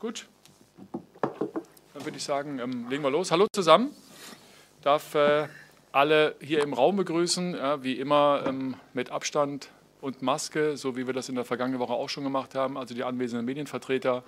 Gut. 0.00 0.26
Dann 1.92 2.04
würde 2.04 2.16
ich 2.16 2.22
sagen, 2.22 2.60
ähm, 2.60 2.88
legen 2.88 3.02
wir 3.02 3.10
los. 3.10 3.32
Hallo 3.32 3.48
zusammen. 3.50 3.90
Ich 4.76 4.84
darf 4.84 5.16
äh, 5.16 5.48
alle 5.90 6.36
hier 6.40 6.62
im 6.62 6.72
Raum 6.72 6.94
begrüßen, 6.94 7.54
ja, 7.54 7.82
wie 7.82 7.94
immer 7.94 8.44
ähm, 8.46 8.76
mit 8.92 9.10
Abstand 9.10 9.70
und 10.00 10.22
Maske, 10.22 10.76
so 10.76 10.96
wie 10.96 11.08
wir 11.08 11.14
das 11.14 11.28
in 11.28 11.34
der 11.34 11.44
vergangenen 11.44 11.80
Woche 11.80 11.94
auch 11.94 12.08
schon 12.08 12.22
gemacht 12.22 12.54
haben. 12.54 12.78
Also 12.78 12.94
die 12.94 13.02
anwesenden 13.02 13.44
Medienvertreter, 13.44 14.22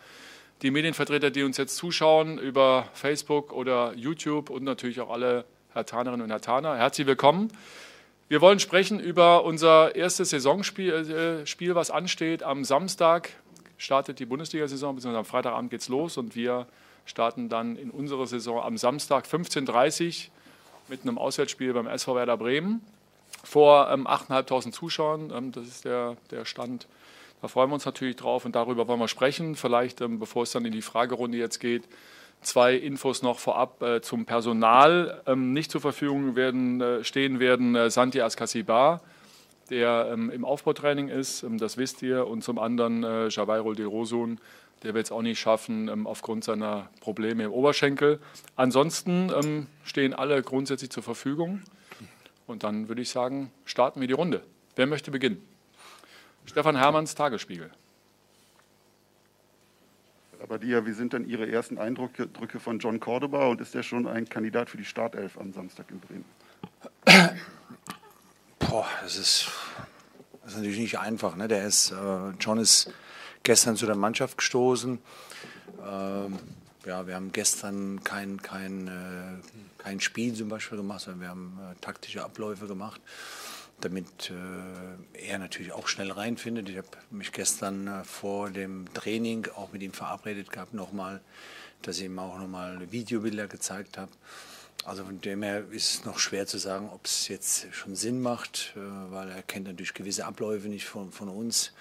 die 0.62 0.72
Medienvertreter, 0.72 1.30
die 1.30 1.44
uns 1.44 1.56
jetzt 1.56 1.76
zuschauen 1.76 2.38
über 2.38 2.88
Facebook 2.92 3.52
oder 3.52 3.94
YouTube 3.94 4.50
und 4.50 4.64
natürlich 4.64 5.00
auch 5.00 5.10
alle 5.10 5.44
Herr 5.72 5.86
Tanerinnen 5.86 6.24
und 6.24 6.30
Herr 6.30 6.40
Taner. 6.40 6.78
Herzlich 6.78 7.06
willkommen. 7.06 7.46
Wir 8.26 8.40
wollen 8.40 8.58
sprechen 8.58 8.98
über 8.98 9.44
unser 9.44 9.94
erstes 9.94 10.30
Saisonspiel, 10.30 11.42
äh, 11.42 11.46
Spiel, 11.46 11.76
was 11.76 11.92
ansteht. 11.92 12.42
Am 12.42 12.64
Samstag 12.64 13.30
startet 13.80 14.18
die 14.18 14.26
Bundesliga-Saison, 14.26 14.94
beziehungsweise 14.94 15.18
am 15.20 15.24
Freitagabend 15.24 15.70
geht 15.70 15.80
es 15.80 15.88
los 15.88 16.18
und 16.18 16.36
wir 16.36 16.66
starten 17.06 17.48
dann 17.48 17.76
in 17.76 17.90
unserer 17.90 18.26
Saison 18.26 18.62
am 18.62 18.76
Samstag 18.76 19.24
15.30 19.24 20.26
Uhr 20.26 20.30
mit 20.88 21.02
einem 21.02 21.16
Auswärtsspiel 21.16 21.72
beim 21.72 21.86
SV 21.86 22.14
Werder 22.14 22.36
Bremen 22.36 22.84
vor 23.42 23.90
ähm, 23.90 24.06
8.500 24.06 24.72
Zuschauern. 24.72 25.32
Ähm, 25.34 25.52
das 25.52 25.66
ist 25.66 25.84
der, 25.86 26.16
der 26.30 26.44
Stand. 26.44 26.88
Da 27.40 27.48
freuen 27.48 27.70
wir 27.70 27.74
uns 27.74 27.86
natürlich 27.86 28.16
drauf 28.16 28.44
und 28.44 28.54
darüber 28.54 28.86
wollen 28.86 29.00
wir 29.00 29.08
sprechen. 29.08 29.56
Vielleicht, 29.56 30.02
ähm, 30.02 30.18
bevor 30.18 30.42
es 30.42 30.52
dann 30.52 30.66
in 30.66 30.72
die 30.72 30.82
Fragerunde 30.82 31.38
jetzt 31.38 31.58
geht, 31.58 31.84
zwei 32.42 32.74
Infos 32.74 33.22
noch 33.22 33.38
vorab 33.38 33.82
äh, 33.82 34.02
zum 34.02 34.26
Personal. 34.26 35.22
Ähm, 35.26 35.54
nicht 35.54 35.70
zur 35.70 35.80
Verfügung 35.80 36.36
werden, 36.36 36.82
äh, 36.82 37.02
stehen 37.02 37.40
werden 37.40 37.74
äh, 37.74 37.88
Santi 37.88 38.20
Ascasibar, 38.20 39.00
der 39.70 40.10
ähm, 40.12 40.30
im 40.30 40.44
Aufbautraining 40.44 41.08
ist, 41.08 41.42
ähm, 41.42 41.58
das 41.58 41.76
wisst 41.76 42.02
ihr, 42.02 42.26
und 42.26 42.42
zum 42.42 42.58
anderen 42.58 43.04
äh, 43.04 43.28
Javairo 43.28 43.74
de 43.74 43.86
Rosun, 43.86 44.40
der 44.82 44.94
wird 44.94 45.06
es 45.06 45.12
auch 45.12 45.22
nicht 45.22 45.38
schaffen 45.38 45.88
ähm, 45.88 46.06
aufgrund 46.06 46.44
seiner 46.44 46.88
Probleme 47.00 47.44
im 47.44 47.52
Oberschenkel. 47.52 48.18
Ansonsten 48.56 49.30
ähm, 49.42 49.66
stehen 49.84 50.14
alle 50.14 50.42
grundsätzlich 50.42 50.90
zur 50.90 51.02
Verfügung. 51.02 51.62
Und 52.46 52.64
dann 52.64 52.88
würde 52.88 53.02
ich 53.02 53.10
sagen, 53.10 53.52
starten 53.64 54.00
wir 54.00 54.08
die 54.08 54.14
Runde. 54.14 54.42
Wer 54.74 54.86
möchte 54.86 55.10
beginnen? 55.10 55.40
Stefan 56.46 56.76
Hermanns, 56.76 57.14
Tagesspiegel. 57.14 57.70
Aber 60.42 60.58
Dia, 60.58 60.86
wie 60.86 60.92
sind 60.92 61.12
denn 61.12 61.28
Ihre 61.28 61.48
ersten 61.48 61.78
Eindrücke 61.78 62.28
von 62.58 62.78
John 62.78 62.98
Cordoba 62.98 63.46
und 63.46 63.60
ist 63.60 63.74
er 63.74 63.82
schon 63.82 64.08
ein 64.08 64.28
Kandidat 64.28 64.70
für 64.70 64.78
die 64.78 64.84
Startelf 64.84 65.38
am 65.38 65.52
Samstag 65.52 65.86
in 65.90 66.00
Bremen? 66.00 66.24
Boah, 68.58 68.86
das 69.02 69.16
ist, 69.16 69.48
das 70.42 70.52
ist 70.52 70.58
natürlich 70.58 70.78
nicht 70.78 70.98
einfach. 70.98 71.36
Ne? 71.36 71.48
Der 71.48 71.66
ist, 71.66 71.92
äh, 71.92 72.30
John 72.40 72.58
ist 72.58 72.92
gestern 73.42 73.76
zu 73.76 73.86
der 73.86 73.96
Mannschaft 73.96 74.38
gestoßen. 74.38 74.98
Ähm, 75.86 76.38
ja, 76.86 77.06
wir 77.06 77.14
haben 77.14 77.32
gestern 77.32 78.02
kein, 78.04 78.40
kein, 78.40 78.88
äh, 78.88 79.82
kein 79.82 80.00
Spiel 80.00 80.34
zum 80.34 80.48
Beispiel 80.48 80.78
gemacht, 80.78 81.02
sondern 81.02 81.20
wir 81.20 81.28
haben 81.28 81.58
äh, 81.60 81.74
taktische 81.80 82.24
Abläufe 82.24 82.66
gemacht, 82.66 83.00
damit 83.80 84.30
äh, 84.30 85.26
er 85.26 85.38
natürlich 85.38 85.72
auch 85.72 85.88
schnell 85.88 86.10
reinfindet. 86.10 86.68
Ich 86.68 86.78
habe 86.78 86.88
mich 87.10 87.32
gestern 87.32 87.86
äh, 87.86 88.04
vor 88.04 88.50
dem 88.50 88.92
Training 88.94 89.46
auch 89.56 89.72
mit 89.72 89.82
ihm 89.82 89.92
verabredet 89.92 90.50
gehabt, 90.50 90.72
nochmal, 90.72 91.20
dass 91.82 91.98
ich 91.98 92.04
ihm 92.04 92.18
auch 92.18 92.38
nochmal 92.38 92.90
Videobilder 92.90 93.46
gezeigt 93.46 93.98
habe. 93.98 94.10
Also 94.84 95.04
von 95.04 95.20
dem 95.20 95.42
her 95.42 95.64
ist 95.70 95.94
es 95.94 96.04
noch 96.04 96.18
schwer 96.18 96.46
zu 96.46 96.58
sagen, 96.58 96.88
ob 96.92 97.04
es 97.04 97.28
jetzt 97.28 97.66
schon 97.72 97.94
Sinn 97.94 98.20
macht, 98.20 98.74
äh, 98.76 99.12
weil 99.12 99.30
er 99.30 99.42
kennt 99.42 99.66
natürlich 99.66 99.94
gewisse 99.94 100.24
Abläufe 100.24 100.68
nicht 100.68 100.86
von, 100.86 101.12
von 101.12 101.28
uns. 101.28 101.72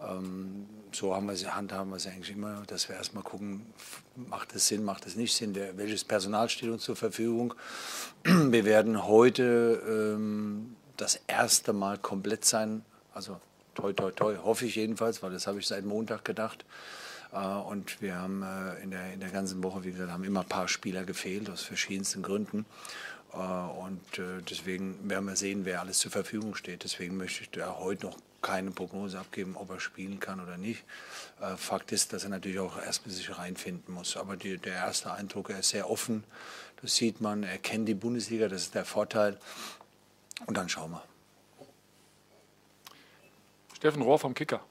Ähm, 0.00 0.66
so 0.92 1.14
haben 1.14 1.26
wir 1.26 1.36
sie, 1.36 1.48
handhaben 1.48 1.90
wir 1.90 1.96
es 1.96 2.06
eigentlich 2.06 2.30
immer, 2.30 2.62
dass 2.66 2.88
wir 2.88 2.96
erstmal 2.96 3.24
gucken, 3.24 3.66
macht 4.14 4.54
es 4.54 4.68
Sinn, 4.68 4.84
macht 4.84 5.06
es 5.06 5.16
nicht 5.16 5.34
Sinn, 5.34 5.54
welches 5.54 6.04
Personal 6.04 6.48
steht 6.48 6.70
uns 6.70 6.84
zur 6.84 6.96
Verfügung. 6.96 7.54
Wir 8.24 8.64
werden 8.64 9.06
heute 9.06 9.82
ähm, 9.86 10.76
das 10.96 11.20
erste 11.26 11.72
Mal 11.72 11.98
komplett 11.98 12.44
sein, 12.44 12.84
also 13.12 13.40
toi 13.74 13.92
toi 13.92 14.10
toi, 14.10 14.36
hoffe 14.36 14.66
ich 14.66 14.76
jedenfalls, 14.76 15.22
weil 15.22 15.32
das 15.32 15.46
habe 15.46 15.58
ich 15.58 15.66
seit 15.66 15.84
Montag 15.84 16.24
gedacht. 16.24 16.64
Äh, 17.32 17.38
und 17.38 18.00
wir 18.00 18.16
haben 18.16 18.42
äh, 18.42 18.82
in, 18.82 18.90
der, 18.90 19.12
in 19.12 19.20
der 19.20 19.30
ganzen 19.30 19.62
Woche, 19.62 19.84
wie 19.84 19.92
gesagt, 19.92 20.10
haben 20.10 20.24
immer 20.24 20.40
ein 20.40 20.48
paar 20.48 20.68
Spieler 20.68 21.04
gefehlt 21.04 21.50
aus 21.50 21.62
verschiedensten 21.62 22.22
Gründen. 22.22 22.66
Äh, 23.32 23.36
und 23.36 24.00
deswegen 24.50 25.08
werden 25.08 25.26
wir 25.26 25.36
sehen, 25.36 25.64
wer 25.64 25.80
alles 25.80 25.98
zur 25.98 26.10
Verfügung 26.10 26.54
steht. 26.54 26.84
Deswegen 26.84 27.16
möchte 27.16 27.42
ich 27.42 27.50
da 27.50 27.76
heute 27.78 28.06
noch 28.06 28.16
keine 28.42 28.70
Prognose 28.70 29.18
abgeben, 29.18 29.56
ob 29.56 29.70
er 29.70 29.80
spielen 29.80 30.20
kann 30.20 30.40
oder 30.40 30.56
nicht. 30.56 30.84
Fakt 31.56 31.90
ist, 31.90 32.12
dass 32.12 32.22
er 32.22 32.30
natürlich 32.30 32.60
auch 32.60 32.80
erstmal 32.80 33.12
sich 33.12 33.36
reinfinden 33.36 33.92
muss. 33.92 34.16
Aber 34.16 34.36
die, 34.36 34.56
der 34.56 34.74
erste 34.74 35.12
Eindruck, 35.12 35.50
er 35.50 35.58
ist 35.58 35.70
sehr 35.70 35.90
offen. 35.90 36.22
Das 36.80 36.94
sieht 36.94 37.20
man, 37.20 37.42
er 37.42 37.58
kennt 37.58 37.88
die 37.88 37.94
Bundesliga, 37.94 38.46
das 38.46 38.62
ist 38.62 38.74
der 38.76 38.84
Vorteil. 38.84 39.36
Und 40.46 40.56
dann 40.56 40.68
schauen 40.68 40.92
wir. 40.92 41.02
Steffen 43.74 44.02
Rohr 44.02 44.18
vom 44.18 44.32
Kicker. 44.32 44.62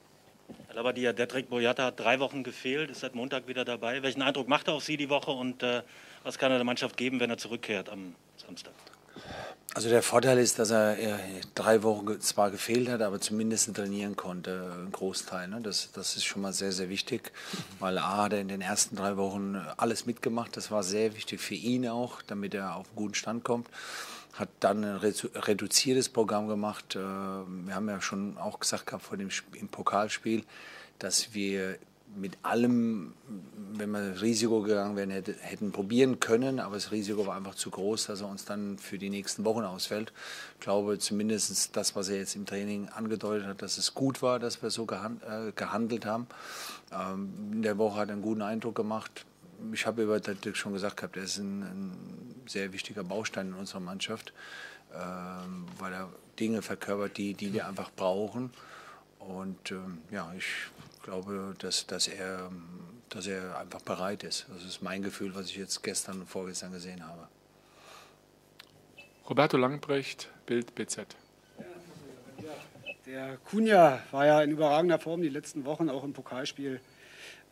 Herr 0.66 0.76
Labadia, 0.76 1.12
Detrek 1.12 1.48
Boyata 1.48 1.86
hat 1.86 2.00
drei 2.00 2.20
Wochen 2.20 2.42
gefehlt, 2.42 2.90
ist 2.90 3.00
seit 3.00 3.14
Montag 3.14 3.48
wieder 3.48 3.64
dabei. 3.64 4.02
Welchen 4.02 4.22
Eindruck 4.22 4.48
macht 4.48 4.68
er 4.68 4.74
auf 4.74 4.84
Sie 4.84 4.96
die 4.96 5.08
Woche 5.08 5.30
und 5.30 5.62
äh, 5.62 5.82
was 6.22 6.38
kann 6.38 6.50
er 6.52 6.58
der 6.58 6.64
Mannschaft 6.64 6.96
geben, 6.96 7.20
wenn 7.20 7.30
er 7.30 7.38
zurückkehrt 7.38 7.88
am 7.88 8.14
Samstag? 8.36 8.72
Also 9.74 9.90
der 9.90 10.02
Vorteil 10.02 10.38
ist, 10.38 10.58
dass 10.58 10.70
er 10.70 10.96
drei 11.54 11.82
Wochen 11.82 12.18
zwar 12.20 12.50
gefehlt 12.50 12.88
hat, 12.88 13.02
aber 13.02 13.20
zumindest 13.20 13.74
trainieren 13.74 14.16
konnte, 14.16 14.72
einen 14.74 14.90
Großteil. 14.90 15.48
Ne? 15.48 15.60
Das, 15.62 15.92
das 15.92 16.16
ist 16.16 16.24
schon 16.24 16.40
mal 16.40 16.54
sehr, 16.54 16.72
sehr 16.72 16.88
wichtig, 16.88 17.30
weil 17.78 17.98
A 17.98 18.24
hat 18.24 18.32
er 18.32 18.40
in 18.40 18.48
den 18.48 18.62
ersten 18.62 18.96
drei 18.96 19.18
Wochen 19.18 19.56
alles 19.76 20.06
mitgemacht. 20.06 20.56
Das 20.56 20.70
war 20.70 20.82
sehr 20.82 21.14
wichtig 21.14 21.40
für 21.40 21.54
ihn 21.54 21.86
auch, 21.88 22.22
damit 22.22 22.54
er 22.54 22.74
auf 22.76 22.86
einen 22.86 22.96
guten 22.96 23.14
Stand 23.14 23.44
kommt 23.44 23.68
hat 24.36 24.48
dann 24.60 24.84
ein 24.84 24.96
reduziertes 24.96 26.08
Programm 26.08 26.48
gemacht. 26.48 26.94
Äh, 26.94 26.98
wir 26.98 27.74
haben 27.74 27.88
ja 27.88 28.00
schon 28.00 28.36
auch 28.38 28.60
gesagt 28.60 28.86
gehabt 28.86 29.04
vor 29.04 29.16
dem 29.16 29.30
im 29.54 29.68
Pokalspiel, 29.68 30.44
dass 30.98 31.34
wir 31.34 31.78
mit 32.14 32.38
allem, 32.42 33.12
wenn 33.74 33.90
wir 33.90 34.22
Risiko 34.22 34.62
gegangen 34.62 34.96
wären, 34.96 35.10
hätten 35.10 35.70
probieren 35.72 36.18
können, 36.18 36.60
aber 36.60 36.76
das 36.76 36.90
Risiko 36.90 37.26
war 37.26 37.36
einfach 37.36 37.54
zu 37.54 37.70
groß, 37.70 38.06
dass 38.06 38.22
er 38.22 38.28
uns 38.28 38.44
dann 38.44 38.78
für 38.78 38.96
die 38.96 39.10
nächsten 39.10 39.44
Wochen 39.44 39.64
ausfällt. 39.64 40.12
Ich 40.54 40.60
glaube 40.60 40.98
zumindest 40.98 41.76
das, 41.76 41.94
was 41.94 42.08
er 42.08 42.16
jetzt 42.16 42.34
im 42.34 42.46
Training 42.46 42.88
angedeutet 42.88 43.46
hat, 43.46 43.60
dass 43.60 43.76
es 43.76 43.94
gut 43.94 44.22
war, 44.22 44.38
dass 44.38 44.62
wir 44.62 44.70
so 44.70 44.84
äh, 44.84 45.52
gehandelt 45.54 46.06
haben. 46.06 46.26
Ähm, 46.90 47.32
in 47.52 47.62
der 47.62 47.76
Woche 47.76 48.00
hat 48.00 48.08
er 48.08 48.14
einen 48.14 48.22
guten 48.22 48.42
Eindruck 48.42 48.76
gemacht 48.76 49.26
ich 49.72 49.86
habe 49.86 50.02
über 50.02 50.20
Dirk 50.20 50.56
schon 50.56 50.72
gesagt 50.72 50.96
gehabt, 50.96 51.16
er 51.16 51.24
ist 51.24 51.38
ein, 51.38 51.62
ein, 51.62 52.42
sehr 52.46 52.72
wichtiger 52.72 53.02
Baustein 53.02 53.48
in 53.48 53.54
unserer 53.54 53.80
Mannschaft, 53.80 54.32
ähm, 54.94 55.66
weil 55.78 55.92
er 55.92 56.08
Dinge 56.38 56.62
verkörpert, 56.62 57.16
die, 57.16 57.34
die 57.34 57.52
wir 57.52 57.66
einfach 57.66 57.90
brauchen. 57.90 58.50
Und 59.18 59.70
ähm, 59.70 59.98
ja, 60.10 60.32
ich 60.36 60.46
glaube, 61.02 61.54
dass, 61.58 61.86
dass, 61.86 62.06
er, 62.06 62.50
dass 63.08 63.26
er 63.26 63.58
einfach 63.58 63.80
bereit 63.80 64.22
ist. 64.22 64.46
Das 64.48 64.64
ist 64.64 64.82
mein 64.82 65.02
Gefühl, 65.02 65.34
was 65.34 65.46
ich 65.46 65.56
jetzt 65.56 65.82
gestern 65.82 66.20
und 66.20 66.28
vorgestern 66.28 66.72
gesehen 66.72 67.06
habe. 67.06 67.26
Roberto 69.28 69.56
Langbrecht, 69.56 70.28
Bild 70.46 70.74
BZ. 70.74 71.16
Der 73.06 73.36
Kunja 73.38 74.00
war 74.10 74.26
ja 74.26 74.42
in 74.42 74.50
überragender 74.50 74.98
Form 74.98 75.22
die 75.22 75.28
letzten 75.28 75.64
Wochen, 75.64 75.88
auch 75.88 76.02
im 76.02 76.12
Pokalspiel. 76.12 76.80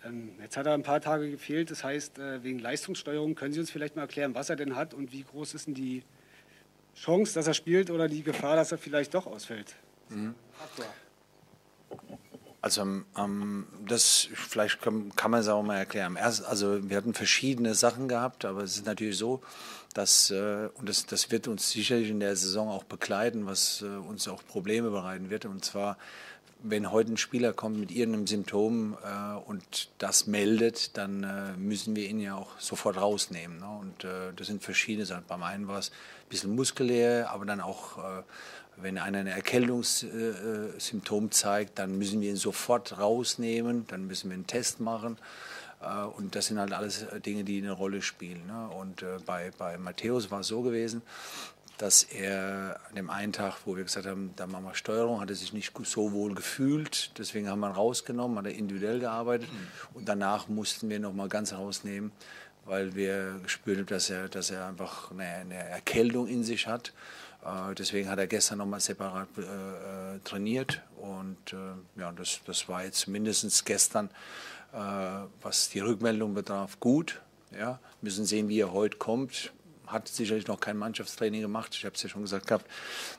Ähm, 0.04 0.30
jetzt 0.40 0.56
hat 0.56 0.66
er 0.66 0.74
ein 0.74 0.82
paar 0.82 1.00
Tage 1.00 1.30
gefehlt, 1.30 1.70
das 1.70 1.82
heißt, 1.84 2.18
äh, 2.18 2.42
wegen 2.42 2.58
Leistungssteuerung, 2.58 3.34
können 3.34 3.52
Sie 3.52 3.60
uns 3.60 3.70
vielleicht 3.70 3.96
mal 3.96 4.02
erklären, 4.02 4.34
was 4.34 4.50
er 4.50 4.56
denn 4.56 4.76
hat 4.76 4.94
und 4.94 5.12
wie 5.12 5.22
groß 5.22 5.54
ist 5.54 5.66
denn 5.66 5.74
die 5.74 6.02
Chance, 6.94 7.34
dass 7.34 7.46
er 7.46 7.54
spielt 7.54 7.90
oder 7.90 8.08
die 8.08 8.22
Gefahr, 8.22 8.56
dass 8.56 8.72
er 8.72 8.78
vielleicht 8.78 9.14
doch 9.14 9.26
ausfällt? 9.26 9.74
Mhm. 10.08 10.34
Also 12.60 12.80
ähm, 12.82 13.66
das 13.86 14.28
vielleicht 14.32 14.80
kann, 14.80 15.14
kann 15.16 15.30
man 15.30 15.40
es 15.40 15.48
auch 15.48 15.62
mal 15.62 15.76
erklären. 15.76 16.16
Erst, 16.16 16.46
also 16.46 16.88
wir 16.88 16.96
hatten 16.96 17.12
verschiedene 17.12 17.74
Sachen 17.74 18.08
gehabt, 18.08 18.46
aber 18.46 18.62
es 18.62 18.76
ist 18.76 18.86
natürlich 18.86 19.18
so, 19.18 19.42
dass 19.92 20.30
äh, 20.30 20.70
und 20.74 20.88
das, 20.88 21.04
das 21.04 21.30
wird 21.30 21.46
uns 21.46 21.70
sicherlich 21.70 22.08
in 22.08 22.20
der 22.20 22.36
Saison 22.36 22.68
auch 22.68 22.84
begleiten, 22.84 23.44
was 23.44 23.82
äh, 23.82 23.86
uns 23.86 24.28
auch 24.28 24.42
Probleme 24.46 24.90
bereiten 24.90 25.28
wird. 25.28 25.44
Und 25.44 25.62
zwar 25.62 25.98
wenn 26.66 26.90
heute 26.90 27.12
ein 27.12 27.18
Spieler 27.18 27.52
kommt 27.52 27.78
mit 27.78 27.90
irgendeinem 27.90 28.26
Symptom 28.26 28.96
äh, 29.04 29.34
und 29.36 29.90
das 29.98 30.26
meldet, 30.26 30.96
dann 30.96 31.22
äh, 31.22 31.52
müssen 31.58 31.94
wir 31.94 32.08
ihn 32.08 32.18
ja 32.18 32.36
auch 32.36 32.58
sofort 32.58 32.96
rausnehmen. 32.96 33.58
Ne? 33.58 33.68
Und 33.68 34.04
äh, 34.04 34.32
das 34.34 34.46
sind 34.46 34.62
verschiedene 34.62 35.04
Sachen. 35.04 35.24
Beim 35.28 35.42
einen 35.42 35.68
war 35.68 35.78
es 35.78 35.90
ein 35.90 36.28
bisschen 36.30 36.54
muskulär, 36.54 37.30
aber 37.30 37.44
dann 37.44 37.60
auch, 37.60 37.98
äh, 37.98 38.22
wenn 38.78 38.96
einer 38.96 39.18
ein 39.18 39.26
Erkältungssymptom 39.26 41.30
zeigt, 41.30 41.78
dann 41.78 41.98
müssen 41.98 42.22
wir 42.22 42.30
ihn 42.30 42.36
sofort 42.36 42.98
rausnehmen, 42.98 43.86
dann 43.88 44.06
müssen 44.06 44.30
wir 44.30 44.34
einen 44.34 44.46
Test 44.46 44.80
machen. 44.80 45.18
Äh, 45.82 46.04
und 46.04 46.34
das 46.34 46.46
sind 46.46 46.58
halt 46.58 46.72
alles 46.72 47.04
Dinge, 47.26 47.44
die 47.44 47.58
eine 47.58 47.72
Rolle 47.72 48.00
spielen. 48.00 48.46
Ne? 48.46 48.70
Und 48.70 49.02
äh, 49.02 49.18
bei, 49.26 49.50
bei 49.58 49.76
Matthäus 49.76 50.30
war 50.30 50.40
es 50.40 50.46
so 50.46 50.62
gewesen, 50.62 51.02
dass 51.78 52.04
er 52.04 52.80
an 52.88 52.94
dem 52.94 53.10
einen 53.10 53.32
Tag, 53.32 53.58
wo 53.64 53.76
wir 53.76 53.84
gesagt 53.84 54.06
haben, 54.06 54.32
da 54.36 54.46
machen 54.46 54.64
wir 54.64 54.74
Steuerung, 54.74 55.20
hat 55.20 55.30
er 55.30 55.36
sich 55.36 55.52
nicht 55.52 55.72
so 55.84 56.12
wohl 56.12 56.34
gefühlt. 56.34 57.10
Deswegen 57.18 57.48
haben 57.48 57.60
wir 57.60 57.68
ihn 57.68 57.74
rausgenommen, 57.74 58.38
hat 58.38 58.46
er 58.46 58.54
individuell 58.54 59.00
gearbeitet. 59.00 59.48
Und 59.92 60.08
danach 60.08 60.48
mussten 60.48 60.88
wir 60.88 61.00
nochmal 61.00 61.28
ganz 61.28 61.52
rausnehmen, 61.52 62.12
weil 62.64 62.94
wir 62.94 63.40
gespürt 63.42 63.78
haben, 63.78 63.86
dass 63.86 64.08
er, 64.10 64.28
dass 64.28 64.50
er 64.50 64.66
einfach 64.66 65.10
eine, 65.10 65.24
eine 65.24 65.54
Erkältung 65.54 66.28
in 66.28 66.44
sich 66.44 66.66
hat. 66.68 66.92
Äh, 67.44 67.74
deswegen 67.74 68.08
hat 68.08 68.18
er 68.18 68.28
gestern 68.28 68.58
nochmal 68.58 68.80
separat 68.80 69.28
äh, 69.36 69.42
äh, 69.42 70.18
trainiert. 70.22 70.80
Und 70.96 71.52
äh, 71.52 72.00
ja, 72.00 72.12
das, 72.12 72.40
das 72.46 72.68
war 72.68 72.84
jetzt 72.84 73.08
mindestens 73.08 73.64
gestern, 73.64 74.10
äh, 74.72 74.78
was 75.42 75.70
die 75.70 75.80
Rückmeldung 75.80 76.34
betraf, 76.34 76.78
gut. 76.78 77.20
Ja, 77.56 77.78
müssen 78.00 78.24
sehen, 78.24 78.48
wie 78.48 78.60
er 78.60 78.72
heute 78.72 78.96
kommt 78.96 79.52
hat 79.86 80.08
sicherlich 80.08 80.46
noch 80.46 80.60
kein 80.60 80.76
Mannschaftstraining 80.76 81.40
gemacht. 81.40 81.74
Ich 81.74 81.84
habe 81.84 81.94
es 81.94 82.02
ja 82.02 82.08
schon 82.08 82.22
gesagt 82.22 82.46
gehabt. 82.46 82.66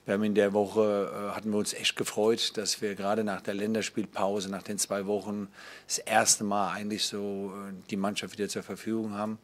Wir 0.06 0.16
haben 0.16 0.24
in 0.24 0.36
der 0.36 0.54
Woche, 0.54 1.12
äh, 1.12 1.36
hatten 1.36 1.52
wir 1.52 1.58
uns 1.58 1.74
echt 1.74 1.96
gefreut, 1.96 2.58
dass 2.58 2.82
wir 2.82 2.96
gerade 2.96 3.24
nach 3.24 3.42
der 3.42 3.54
Länderspielpause, 3.54 4.50
nach 4.50 4.64
den 4.64 4.78
zwei 4.78 5.06
Wochen, 5.06 5.48
das 5.88 5.98
erste 6.00 6.44
Mal 6.44 6.72
eigentlich 6.72 7.06
so 7.06 7.54
äh, 7.56 7.74
die 7.90 7.98
Mannschaft 7.98 8.38
wieder 8.38 8.50
zur 8.50 8.64
Verfügung 8.64 9.14
haben. 9.14 9.40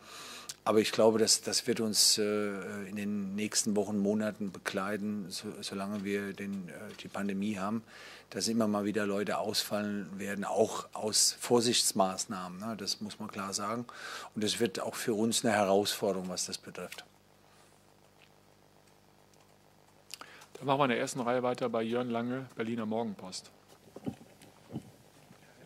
Aber 0.63 0.79
ich 0.79 0.91
glaube, 0.91 1.17
dass 1.17 1.41
das 1.41 1.65
wird 1.65 1.79
uns 1.79 2.19
äh, 2.19 2.23
in 2.87 2.95
den 2.95 3.35
nächsten 3.35 3.75
Wochen, 3.75 3.97
Monaten 3.97 4.51
begleiten, 4.51 5.25
so, 5.29 5.47
solange 5.61 6.03
wir 6.03 6.33
den, 6.33 6.69
äh, 6.69 6.73
die 7.01 7.07
Pandemie 7.07 7.57
haben, 7.57 7.83
dass 8.29 8.47
immer 8.47 8.67
mal 8.67 8.85
wieder 8.85 9.07
Leute 9.07 9.39
ausfallen 9.39 10.07
werden, 10.19 10.45
auch 10.45 10.87
aus 10.93 11.35
Vorsichtsmaßnahmen. 11.39 12.59
Ne? 12.59 12.75
Das 12.77 13.01
muss 13.01 13.19
man 13.19 13.29
klar 13.29 13.53
sagen. 13.53 13.85
Und 14.35 14.43
es 14.43 14.59
wird 14.59 14.79
auch 14.79 14.95
für 14.95 15.15
uns 15.15 15.43
eine 15.43 15.53
Herausforderung, 15.53 16.29
was 16.29 16.45
das 16.45 16.59
betrifft. 16.59 17.05
Dann 20.61 20.67
machen 20.67 20.81
wir 20.81 20.85
in 20.85 20.89
der 20.91 20.99
ersten 20.99 21.21
Reihe 21.21 21.41
weiter 21.41 21.69
bei 21.69 21.81
Jörn 21.81 22.11
Lange, 22.11 22.45
Berliner 22.55 22.85
Morgenpost. 22.85 23.51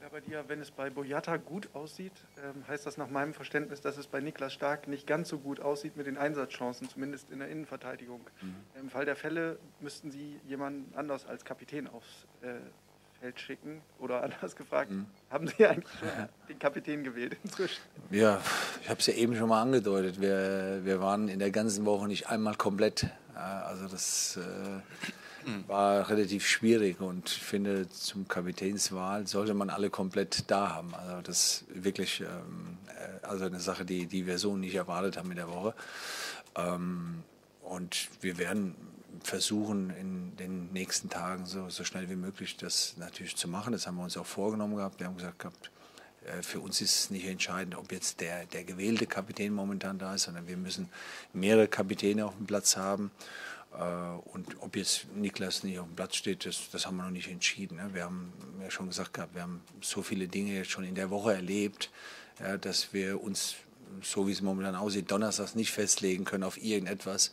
bei 0.10 0.22
dir, 0.22 0.46
wenn 0.48 0.62
es 0.62 0.72
bei 0.72 0.90
Boyata 0.90 1.36
gut 1.36 1.68
aussieht, 1.74 2.14
ähm, 2.38 2.66
heißt 2.70 2.86
das 2.86 2.96
nach 2.96 3.10
meinem 3.10 3.34
Verständnis, 3.34 3.82
dass 3.82 3.98
es 3.98 4.08
bei 4.08 4.22
Niklas 4.22 4.54
Stark 4.54 4.88
nicht 4.88 5.06
ganz 5.06 5.28
so 5.28 5.38
gut 5.38 5.60
aussieht 5.60 5.98
mit 5.98 6.08
den 6.08 6.16
Einsatzchancen, 6.18 6.88
zumindest 6.88 7.30
in 7.30 7.40
der 7.40 7.50
Innenverteidigung. 7.50 8.22
Mhm. 8.42 8.56
Im 8.80 8.90
Fall 8.90 9.04
der 9.04 9.18
Fälle 9.18 9.60
müssten 9.82 10.12
Sie 10.12 10.40
jemanden 10.48 10.98
anders 10.98 11.26
als 11.26 11.44
Kapitän 11.44 11.90
aufs 11.90 12.26
äh, 12.42 12.54
Feld 13.20 13.38
schicken 13.38 13.82
oder 14.00 14.24
anders 14.24 14.56
gefragt, 14.56 14.92
mhm. 14.92 15.08
haben 15.30 15.50
Sie 15.50 15.66
eigentlich 15.66 15.92
schon 16.00 16.08
den 16.48 16.58
Kapitän 16.58 17.04
gewählt 17.04 17.36
inzwischen? 17.44 17.82
Ja, 18.12 18.40
ich 18.82 18.90
habe 18.90 19.02
es 19.02 19.08
ja 19.08 19.16
eben 19.16 19.36
schon 19.36 19.50
mal 19.50 19.62
angedeutet. 19.62 20.22
Wir, 20.22 20.80
wir 20.86 21.02
waren 21.02 21.28
in 21.28 21.40
der 21.40 21.52
ganzen 21.52 21.84
Woche 21.86 22.08
nicht 22.08 22.30
einmal 22.30 22.56
komplett. 22.56 23.08
Also 23.36 23.88
das 23.88 24.38
äh, 24.38 25.68
war 25.68 26.10
relativ 26.10 26.48
schwierig 26.48 27.02
und 27.02 27.30
ich 27.30 27.44
finde, 27.44 27.90
zum 27.90 28.28
Kapitänswahl 28.28 29.28
sollte 29.28 29.54
man 29.54 29.70
alle 29.70 29.90
komplett 29.90 30.50
da 30.50 30.70
haben. 30.70 30.96
Also 30.96 31.22
das 31.22 31.38
ist 31.38 31.66
wirklich 31.84 32.22
ähm, 32.22 32.78
äh, 32.88 33.26
also 33.26 33.46
eine 33.46 33.60
Sache, 33.60 33.86
die, 33.86 34.06
die 34.06 34.26
wir 34.26 34.38
so 34.38 34.56
nicht 34.56 34.76
erwartet 34.76 35.18
haben 35.18 35.30
in 35.32 35.38
der 35.38 35.50
Woche. 35.50 35.74
Ähm, 36.56 37.24
und 37.62 38.10
wir 38.22 38.38
werden 38.38 38.76
versuchen, 39.24 39.90
in 39.90 40.36
den 40.38 40.72
nächsten 40.72 41.10
Tagen 41.10 41.46
so, 41.46 41.70
so 41.70 41.84
schnell 41.84 42.10
wie 42.10 42.16
möglich 42.16 42.58
das 42.58 42.96
natürlich 42.98 43.36
zu 43.36 43.48
machen. 43.48 43.74
Das 43.74 43.88
haben 43.88 43.96
wir 43.96 44.04
uns 44.04 44.18
auch 44.18 44.26
vorgenommen 44.26 44.76
gehabt. 44.76 45.00
Wir 45.00 45.08
haben 45.08 45.18
gesagt 45.18 45.40
gehabt, 45.40 45.72
für 46.42 46.60
uns 46.60 46.82
ist 46.82 46.96
es 46.96 47.10
nicht 47.10 47.26
entscheidend, 47.26 47.76
ob 47.76 47.92
jetzt 47.92 48.20
der, 48.22 48.46
der 48.46 48.64
gewählte 48.64 49.06
Kapitän 49.06 49.54
momentan 49.54 50.00
da 50.00 50.16
ist, 50.16 50.24
sondern 50.24 50.48
wir 50.48 50.58
müssen 50.58 50.90
mehrere 51.34 51.68
Kapitäne 51.68 52.26
auf 52.26 52.36
dem 52.36 52.48
Platz 52.48 52.78
haben. 52.78 53.12
Äh, 53.74 53.84
und 54.34 54.62
ob 54.62 54.76
jetzt 54.76 55.08
Niklas 55.16 55.64
nicht 55.64 55.80
auf 55.80 55.88
dem 55.88 55.96
Platz 55.96 56.16
steht, 56.16 56.46
das, 56.46 56.70
das 56.72 56.86
haben 56.86 56.98
wir 56.98 57.04
noch 57.04 57.12
nicht 57.12 57.30
entschieden. 57.30 57.78
Ne? 57.78 57.90
Wir 57.94 58.04
haben 58.04 58.34
ja 58.62 58.72
schon 58.72 58.88
gesagt 58.88 59.14
gehabt, 59.14 59.36
wir 59.36 59.44
haben 59.44 59.62
so 59.82 60.02
viele 60.02 60.28
Dinge 60.28 60.54
jetzt 60.54 60.72
schon 60.72 60.84
in 60.84 60.96
der 60.96 61.10
Woche 61.10 61.34
erlebt, 61.34 61.90
dass 62.62 62.92
wir 62.92 63.24
uns, 63.24 63.56
so 64.02 64.28
wie 64.28 64.34
es 64.34 64.42
momentan 64.42 64.76
aussieht, 64.76 65.10
donnerstags 65.10 65.56
nicht 65.56 65.72
festlegen 65.72 66.26
können 66.26 66.44
auf 66.44 66.62
irgendetwas. 66.62 67.32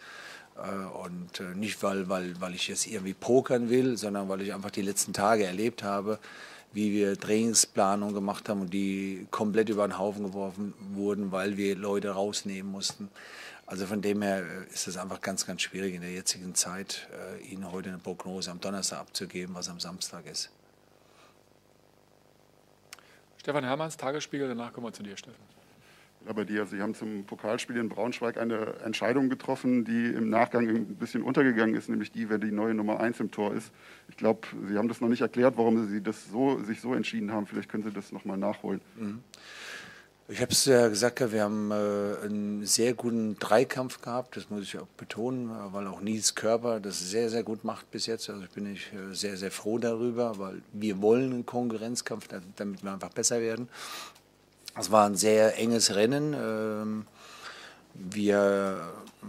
Äh, 0.56 0.71
und 0.71 1.56
nicht, 1.56 1.83
weil, 1.83 2.09
weil, 2.09 2.41
weil 2.41 2.55
ich 2.55 2.69
jetzt 2.69 2.87
irgendwie 2.87 3.15
pokern 3.15 3.71
will, 3.71 3.97
sondern 3.97 4.29
weil 4.29 4.43
ich 4.43 4.53
einfach 4.53 4.71
die 4.71 4.83
letzten 4.83 5.12
Tage 5.12 5.44
erlebt 5.44 5.83
habe, 5.83 6.19
wie 6.73 6.93
wir 6.93 7.19
Trainingsplanung 7.19 8.15
gemacht 8.15 8.49
haben 8.49 8.63
und 8.63 8.73
die 8.73 9.27
komplett 9.31 9.69
über 9.69 9.87
den 9.87 9.99
Haufen 9.99 10.25
geworfen 10.25 10.75
wurden, 10.95 11.33
weil 11.33 11.57
wir 11.57 11.77
Leute 11.77 12.11
rausnehmen 12.11 12.71
mussten. 12.71 13.11
Also 13.67 13.87
von 13.87 14.03
dem 14.03 14.23
her 14.23 14.43
äh, 14.43 14.73
ist 14.73 14.87
es 14.87 14.97
einfach 14.97 15.21
ganz, 15.21 15.47
ganz 15.47 15.63
schwierig 15.63 15.95
in 15.95 16.03
der 16.03 16.13
jetzigen 16.13 16.55
Zeit, 16.55 17.09
äh, 17.13 17.43
Ihnen 17.47 17.71
heute 17.73 17.89
eine 17.89 17.99
Prognose 17.99 18.51
am 18.51 18.61
Donnerstag 18.61 19.01
abzugeben, 19.01 19.55
was 19.55 19.69
am 19.69 19.81
Samstag 19.81 20.27
ist. 20.27 20.51
Stefan 23.39 23.65
Hermanns, 23.65 23.97
Tagesspiegel, 23.97 24.49
danach 24.49 24.73
kommen 24.73 24.87
wir 24.87 24.93
zu 24.93 25.03
dir, 25.03 25.17
Steffen. 25.17 25.62
Aber 26.27 26.45
die, 26.45 26.61
Sie 26.67 26.81
haben 26.81 26.95
zum 26.95 27.25
Pokalspiel 27.25 27.77
in 27.77 27.89
Braunschweig 27.89 28.39
eine 28.39 28.75
Entscheidung 28.85 29.29
getroffen, 29.29 29.85
die 29.85 30.07
im 30.07 30.31
Nachgang 30.31 30.69
ein 30.69 30.97
bisschen 30.97 31.23
untergegangen 31.23 31.75
ist, 31.75 31.89
nämlich 31.89 32.13
die, 32.13 32.29
wer 32.29 32.39
die 32.39 32.53
neue 32.53 32.75
Nummer 32.75 33.01
1 33.01 33.21
im 33.21 33.31
Tor 33.31 33.55
ist. 33.55 33.73
Ich 34.09 34.17
glaube, 34.17 34.49
Sie 34.69 34.77
haben 34.77 34.89
das 34.89 35.01
noch 35.01 35.09
nicht 35.09 35.23
erklärt, 35.23 35.57
warum 35.57 35.89
Sie 35.89 36.03
das 36.03 36.31
so, 36.31 36.63
sich 36.63 36.81
so 36.81 36.95
entschieden 36.95 37.33
haben. 37.33 37.47
Vielleicht 37.47 37.69
können 37.69 37.85
Sie 37.85 37.93
das 37.93 38.13
nochmal 38.13 38.37
nachholen. 38.37 38.81
Mhm. 38.97 39.21
Ich 40.29 40.41
habe 40.41 40.53
es 40.53 40.65
ja 40.65 40.89
gesagt, 40.89 41.33
wir 41.33 41.43
haben 41.43 41.71
äh, 41.73 42.25
einen 42.25 42.65
sehr 42.65 42.95
guten 42.95 43.39
Dreikampf 43.39 44.01
gehabt, 44.01 44.37
das 44.37 44.49
muss 44.51 44.63
ich 44.63 44.79
auch 44.79 44.87
betonen, 44.97 45.51
weil 45.73 45.87
auch 45.89 46.01
Nils 46.01 46.35
Körper 46.35 46.81
das 46.81 47.01
sehr, 47.01 47.29
sehr 47.29 47.43
gut 47.43 47.65
macht 47.65 47.91
bis 47.91 48.07
jetzt. 48.07 48.31
Also 48.31 48.45
ich 48.45 48.51
bin 48.51 48.73
ich 48.73 48.93
äh, 48.93 49.15
sehr, 49.15 49.37
sehr 49.37 49.51
froh 49.51 49.79
darüber, 49.79 50.39
weil 50.39 50.63
wir 50.73 51.03
wollen 51.03 51.33
einen 51.33 51.45
Konkurrenzkampf, 51.45 52.29
damit 52.57 52.83
wir 52.83 52.93
einfach 52.93 53.11
besser 53.11 53.41
werden. 53.41 53.69
Es 54.75 54.91
war 54.91 55.07
ein 55.07 55.17
sehr 55.17 55.59
enges 55.59 55.95
Rennen. 55.95 56.33
Ähm, 56.33 57.07
wir 57.95 58.81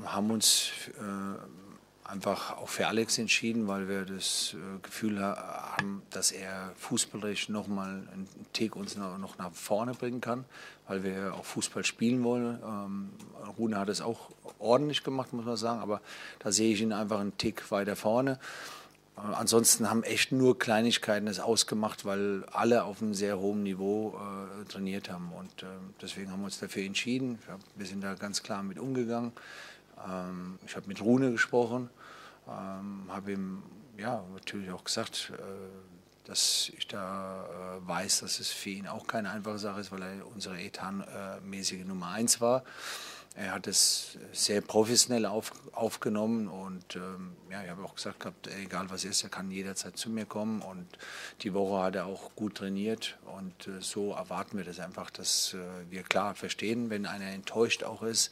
haben 0.05 0.31
uns 0.31 0.69
äh, 0.97 2.09
einfach 2.09 2.57
auch 2.57 2.69
für 2.69 2.87
Alex 2.87 3.17
entschieden, 3.17 3.67
weil 3.67 3.89
wir 3.89 4.05
das 4.05 4.55
äh, 4.55 4.79
Gefühl 4.81 5.21
haben, 5.21 6.01
dass 6.11 6.31
er 6.31 6.71
fußballerisch 6.77 7.49
nochmal 7.49 8.07
einen 8.13 8.29
Tick 8.53 8.77
uns 8.77 8.95
noch 8.95 9.37
nach 9.37 9.51
vorne 9.51 9.93
bringen 9.93 10.21
kann, 10.21 10.45
weil 10.87 11.03
wir 11.03 11.33
auch 11.33 11.43
Fußball 11.43 11.83
spielen 11.83 12.23
wollen. 12.23 12.59
Ähm, 12.65 13.09
Rune 13.57 13.77
hat 13.77 13.89
es 13.89 13.99
auch 13.99 14.29
ordentlich 14.59 15.03
gemacht, 15.03 15.33
muss 15.33 15.45
man 15.45 15.57
sagen, 15.57 15.81
aber 15.81 15.99
da 16.39 16.53
sehe 16.53 16.73
ich 16.73 16.81
ihn 16.81 16.93
einfach 16.93 17.19
einen 17.19 17.37
Tick 17.37 17.69
weiter 17.69 17.97
vorne. 17.97 18.39
Äh, 19.17 19.21
ansonsten 19.21 19.89
haben 19.89 20.03
echt 20.03 20.31
nur 20.31 20.57
Kleinigkeiten 20.57 21.27
es 21.27 21.39
ausgemacht, 21.39 22.05
weil 22.05 22.45
alle 22.51 22.83
auf 22.83 23.01
einem 23.01 23.13
sehr 23.13 23.39
hohen 23.39 23.63
Niveau 23.63 24.17
äh, 24.17 24.65
trainiert 24.65 25.09
haben. 25.09 25.31
Und 25.33 25.63
äh, 25.63 25.67
deswegen 26.01 26.31
haben 26.31 26.41
wir 26.41 26.45
uns 26.45 26.59
dafür 26.59 26.83
entschieden. 26.83 27.39
Wir 27.75 27.85
sind 27.85 28.01
da 28.03 28.15
ganz 28.15 28.43
klar 28.43 28.63
mit 28.63 28.79
umgegangen. 28.79 29.31
Ähm, 30.07 30.59
ich 30.65 30.75
habe 30.75 30.87
mit 30.87 31.01
Rune 31.01 31.31
gesprochen, 31.31 31.89
ähm, 32.47 33.03
habe 33.09 33.33
ihm 33.33 33.63
ja, 33.97 34.23
natürlich 34.33 34.71
auch 34.71 34.83
gesagt, 34.83 35.31
äh, 35.33 36.27
dass 36.27 36.71
ich 36.77 36.87
da 36.87 37.45
äh, 37.45 37.87
weiß, 37.87 38.21
dass 38.21 38.39
es 38.39 38.49
für 38.49 38.69
ihn 38.69 38.87
auch 38.87 39.07
keine 39.07 39.29
einfache 39.29 39.59
Sache 39.59 39.81
ist, 39.81 39.91
weil 39.91 40.01
er 40.01 40.27
unsere 40.33 40.59
etanmäßige 40.59 41.85
Nummer 41.85 42.09
1 42.09 42.41
war. 42.41 42.63
Er 43.35 43.53
hat 43.53 43.65
es 43.65 44.17
sehr 44.31 44.61
professionell 44.61 45.25
auf, 45.25 45.51
aufgenommen 45.71 46.47
und 46.47 46.95
ähm, 46.95 47.35
ja, 47.49 47.63
ich 47.63 47.69
habe 47.69 47.83
auch 47.83 47.95
gesagt 47.95 48.19
gehabt, 48.19 48.47
egal 48.47 48.91
was 48.91 49.03
ist, 49.05 49.23
er 49.23 49.29
kann 49.29 49.49
jederzeit 49.49 49.97
zu 49.97 50.11
mir 50.11 50.25
kommen 50.25 50.61
und 50.61 50.85
die 51.41 51.53
Woche 51.55 51.83
hat 51.83 51.95
er 51.95 52.05
auch 52.05 52.35
gut 52.35 52.55
trainiert 52.55 53.17
und 53.25 53.67
äh, 53.67 53.81
so 53.81 54.13
erwarten 54.13 54.57
wir 54.57 54.63
das 54.63 54.79
einfach, 54.79 55.09
dass 55.09 55.55
äh, 55.55 55.57
wir 55.89 56.03
klar 56.03 56.35
verstehen, 56.35 56.91
wenn 56.91 57.07
einer 57.07 57.31
enttäuscht 57.31 57.83
auch 57.83 58.03
ist, 58.03 58.31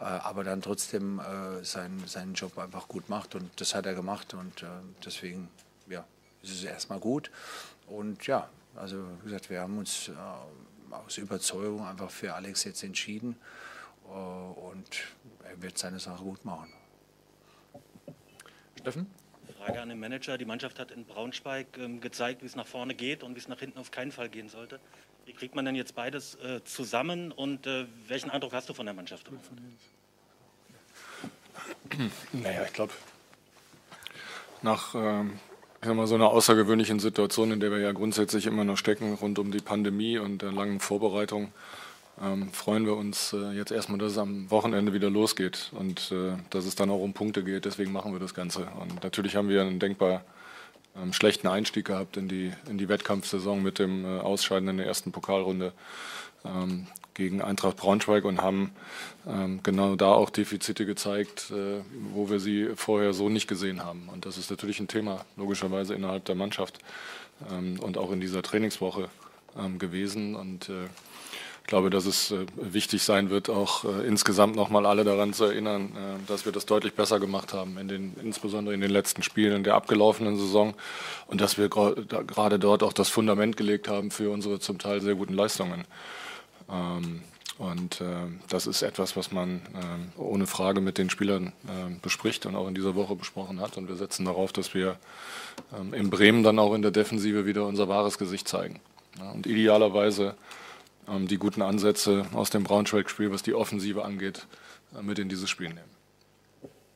äh, 0.00 0.04
aber 0.04 0.44
dann 0.44 0.62
trotzdem 0.62 1.20
äh, 1.20 1.62
seinen, 1.62 2.06
seinen 2.06 2.32
Job 2.32 2.56
einfach 2.56 2.88
gut 2.88 3.10
macht 3.10 3.34
und 3.34 3.50
das 3.60 3.74
hat 3.74 3.84
er 3.84 3.94
gemacht 3.94 4.32
und 4.32 4.62
äh, 4.62 4.66
deswegen 5.04 5.50
ja, 5.88 6.06
ist 6.42 6.52
es 6.52 6.64
erstmal 6.64 7.00
gut 7.00 7.30
und 7.86 8.26
ja, 8.26 8.48
also 8.76 8.96
wie 9.20 9.24
gesagt, 9.24 9.50
wir 9.50 9.60
haben 9.60 9.76
uns 9.76 10.08
äh, 10.08 10.94
aus 10.94 11.18
Überzeugung 11.18 11.86
einfach 11.86 12.10
für 12.10 12.34
Alex 12.34 12.64
jetzt 12.64 12.82
entschieden. 12.82 13.36
Äh, 14.08 14.12
und 14.12 15.04
er 15.44 15.62
wird 15.62 15.78
seine 15.78 15.98
Sache 15.98 16.22
gut 16.22 16.44
machen. 16.44 16.72
Steffen? 18.80 19.06
Frage 19.64 19.80
an 19.80 19.88
den 19.88 20.00
Manager. 20.00 20.38
Die 20.38 20.44
Mannschaft 20.44 20.78
hat 20.78 20.90
in 20.90 21.04
Braunschweig 21.04 21.78
ähm, 21.78 22.00
gezeigt, 22.00 22.42
wie 22.42 22.46
es 22.46 22.56
nach 22.56 22.66
vorne 22.66 22.94
geht 22.94 23.22
und 23.22 23.34
wie 23.34 23.38
es 23.38 23.48
nach 23.48 23.60
hinten 23.60 23.78
auf 23.78 23.90
keinen 23.90 24.10
Fall 24.10 24.28
gehen 24.28 24.48
sollte. 24.48 24.80
Wie 25.24 25.32
kriegt 25.32 25.54
man 25.54 25.64
denn 25.64 25.76
jetzt 25.76 25.94
beides 25.94 26.34
äh, 26.36 26.64
zusammen 26.64 27.30
und 27.30 27.66
äh, 27.66 27.86
welchen 28.08 28.30
Eindruck 28.30 28.52
hast 28.52 28.68
du 28.68 28.74
von 28.74 28.86
der 28.86 28.94
Mannschaft? 28.94 29.30
Naja, 32.32 32.64
ich 32.64 32.72
glaube, 32.72 32.92
nach 34.62 34.94
ähm, 34.94 35.38
mal, 35.84 36.06
so 36.06 36.14
einer 36.14 36.30
außergewöhnlichen 36.30 36.98
Situation, 36.98 37.52
in 37.52 37.60
der 37.60 37.70
wir 37.70 37.78
ja 37.78 37.92
grundsätzlich 37.92 38.46
immer 38.46 38.64
noch 38.64 38.78
stecken, 38.78 39.14
rund 39.14 39.38
um 39.38 39.52
die 39.52 39.60
Pandemie 39.60 40.18
und 40.18 40.42
der 40.42 40.52
langen 40.52 40.80
Vorbereitung, 40.80 41.52
ähm, 42.20 42.52
freuen 42.52 42.84
wir 42.84 42.96
uns 42.96 43.32
äh, 43.32 43.52
jetzt 43.52 43.72
erstmal, 43.72 43.98
dass 43.98 44.12
es 44.12 44.18
am 44.18 44.50
Wochenende 44.50 44.92
wieder 44.92 45.10
losgeht 45.10 45.70
und 45.72 46.12
äh, 46.12 46.36
dass 46.50 46.66
es 46.66 46.74
dann 46.74 46.90
auch 46.90 47.00
um 47.00 47.14
Punkte 47.14 47.42
geht. 47.42 47.64
Deswegen 47.64 47.92
machen 47.92 48.12
wir 48.12 48.20
das 48.20 48.34
Ganze. 48.34 48.68
Und 48.80 49.02
natürlich 49.02 49.36
haben 49.36 49.48
wir 49.48 49.62
einen 49.62 49.78
denkbar 49.78 50.22
ähm, 50.96 51.12
schlechten 51.12 51.48
Einstieg 51.48 51.86
gehabt 51.86 52.16
in 52.16 52.28
die, 52.28 52.52
in 52.68 52.76
die 52.76 52.88
Wettkampfsaison 52.88 53.62
mit 53.62 53.78
dem 53.78 54.04
äh, 54.04 54.20
Ausscheiden 54.20 54.68
in 54.68 54.76
der 54.76 54.86
ersten 54.86 55.10
Pokalrunde 55.10 55.72
ähm, 56.44 56.86
gegen 57.14 57.42
Eintracht 57.42 57.76
Braunschweig 57.76 58.24
und 58.24 58.42
haben 58.42 58.72
ähm, 59.26 59.60
genau 59.62 59.96
da 59.96 60.12
auch 60.12 60.30
Defizite 60.30 60.86
gezeigt, 60.86 61.50
äh, 61.50 61.80
wo 62.12 62.30
wir 62.30 62.40
sie 62.40 62.70
vorher 62.74 63.12
so 63.12 63.28
nicht 63.28 63.48
gesehen 63.48 63.84
haben. 63.84 64.08
Und 64.12 64.26
das 64.26 64.38
ist 64.38 64.50
natürlich 64.50 64.80
ein 64.80 64.88
Thema, 64.88 65.24
logischerweise 65.36 65.94
innerhalb 65.94 66.24
der 66.24 66.34
Mannschaft 66.34 66.78
ähm, 67.50 67.78
und 67.80 67.98
auch 67.98 68.12
in 68.12 68.20
dieser 68.20 68.42
Trainingswoche 68.42 69.08
ähm, 69.58 69.78
gewesen. 69.78 70.34
Und 70.34 70.68
äh, 70.68 70.88
ich 71.62 71.68
glaube, 71.68 71.90
dass 71.90 72.06
es 72.06 72.32
äh, 72.32 72.44
wichtig 72.56 73.02
sein 73.02 73.30
wird, 73.30 73.48
auch 73.48 73.84
äh, 73.84 74.06
insgesamt 74.06 74.56
nochmal 74.56 74.84
alle 74.84 75.04
daran 75.04 75.32
zu 75.32 75.44
erinnern, 75.44 75.92
äh, 75.96 76.28
dass 76.28 76.44
wir 76.44 76.52
das 76.52 76.66
deutlich 76.66 76.94
besser 76.94 77.20
gemacht 77.20 77.54
haben, 77.54 77.78
in 77.78 77.88
den, 77.88 78.14
insbesondere 78.20 78.74
in 78.74 78.80
den 78.80 78.90
letzten 78.90 79.22
Spielen 79.22 79.62
der 79.62 79.74
abgelaufenen 79.74 80.36
Saison 80.36 80.74
und 81.28 81.40
dass 81.40 81.58
wir 81.58 81.68
gerade 81.68 82.58
dort 82.58 82.82
auch 82.82 82.92
das 82.92 83.08
Fundament 83.08 83.56
gelegt 83.56 83.88
haben 83.88 84.10
für 84.10 84.30
unsere 84.30 84.58
zum 84.58 84.78
Teil 84.78 85.00
sehr 85.00 85.14
guten 85.14 85.34
Leistungen. 85.34 85.84
Ähm, 86.70 87.22
und 87.58 88.02
das 88.48 88.66
ist 88.66 88.82
etwas, 88.82 89.14
was 89.14 89.30
man 89.30 89.58
äh, 89.58 90.20
ohne 90.20 90.48
Frage 90.48 90.80
mit 90.80 90.98
den 90.98 91.10
Spielern 91.10 91.52
äh, 91.66 91.94
bespricht 92.00 92.44
und 92.46 92.56
auch 92.56 92.66
in 92.66 92.74
dieser 92.74 92.96
Woche 92.96 93.14
besprochen 93.14 93.60
hat. 93.60 93.76
Und 93.76 93.88
wir 93.88 93.94
setzen 93.94 94.24
darauf, 94.24 94.52
dass 94.52 94.74
wir 94.74 94.96
ähm, 95.78 95.94
in 95.94 96.10
Bremen 96.10 96.42
dann 96.42 96.58
auch 96.58 96.74
in 96.74 96.82
der 96.82 96.90
Defensive 96.90 97.46
wieder 97.46 97.64
unser 97.66 97.88
wahres 97.88 98.18
Gesicht 98.18 98.48
zeigen. 98.48 98.80
Und 99.32 99.46
idealerweise 99.46 100.28
ähm, 100.28 100.34
die 101.20 101.38
guten 101.38 101.62
Ansätze 101.62 102.26
aus 102.32 102.50
dem 102.50 102.64
Braunschweig-Spiel, 102.64 103.30
was 103.30 103.42
die 103.42 103.54
Offensive 103.54 104.04
angeht, 104.04 104.46
äh, 104.96 105.02
mit 105.02 105.18
in 105.18 105.28
dieses 105.28 105.50
Spiel 105.50 105.68
nehmen. 105.68 105.90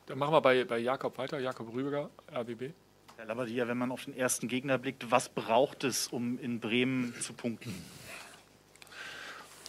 Dann 0.07 0.17
machen 0.17 0.33
wir 0.33 0.41
bei, 0.41 0.63
bei 0.63 0.79
Jakob 0.79 1.17
weiter. 1.17 1.39
Jakob 1.39 1.73
Rübiger, 1.73 2.09
RBB. 2.33 2.73
Herr 3.17 3.25
Labadia, 3.25 3.67
wenn 3.67 3.77
man 3.77 3.91
auf 3.91 4.05
den 4.05 4.15
ersten 4.15 4.47
Gegner 4.47 4.77
blickt, 4.77 5.09
was 5.11 5.29
braucht 5.29 5.83
es, 5.83 6.07
um 6.07 6.39
in 6.39 6.59
Bremen 6.59 7.13
zu 7.19 7.33
punkten? 7.33 7.73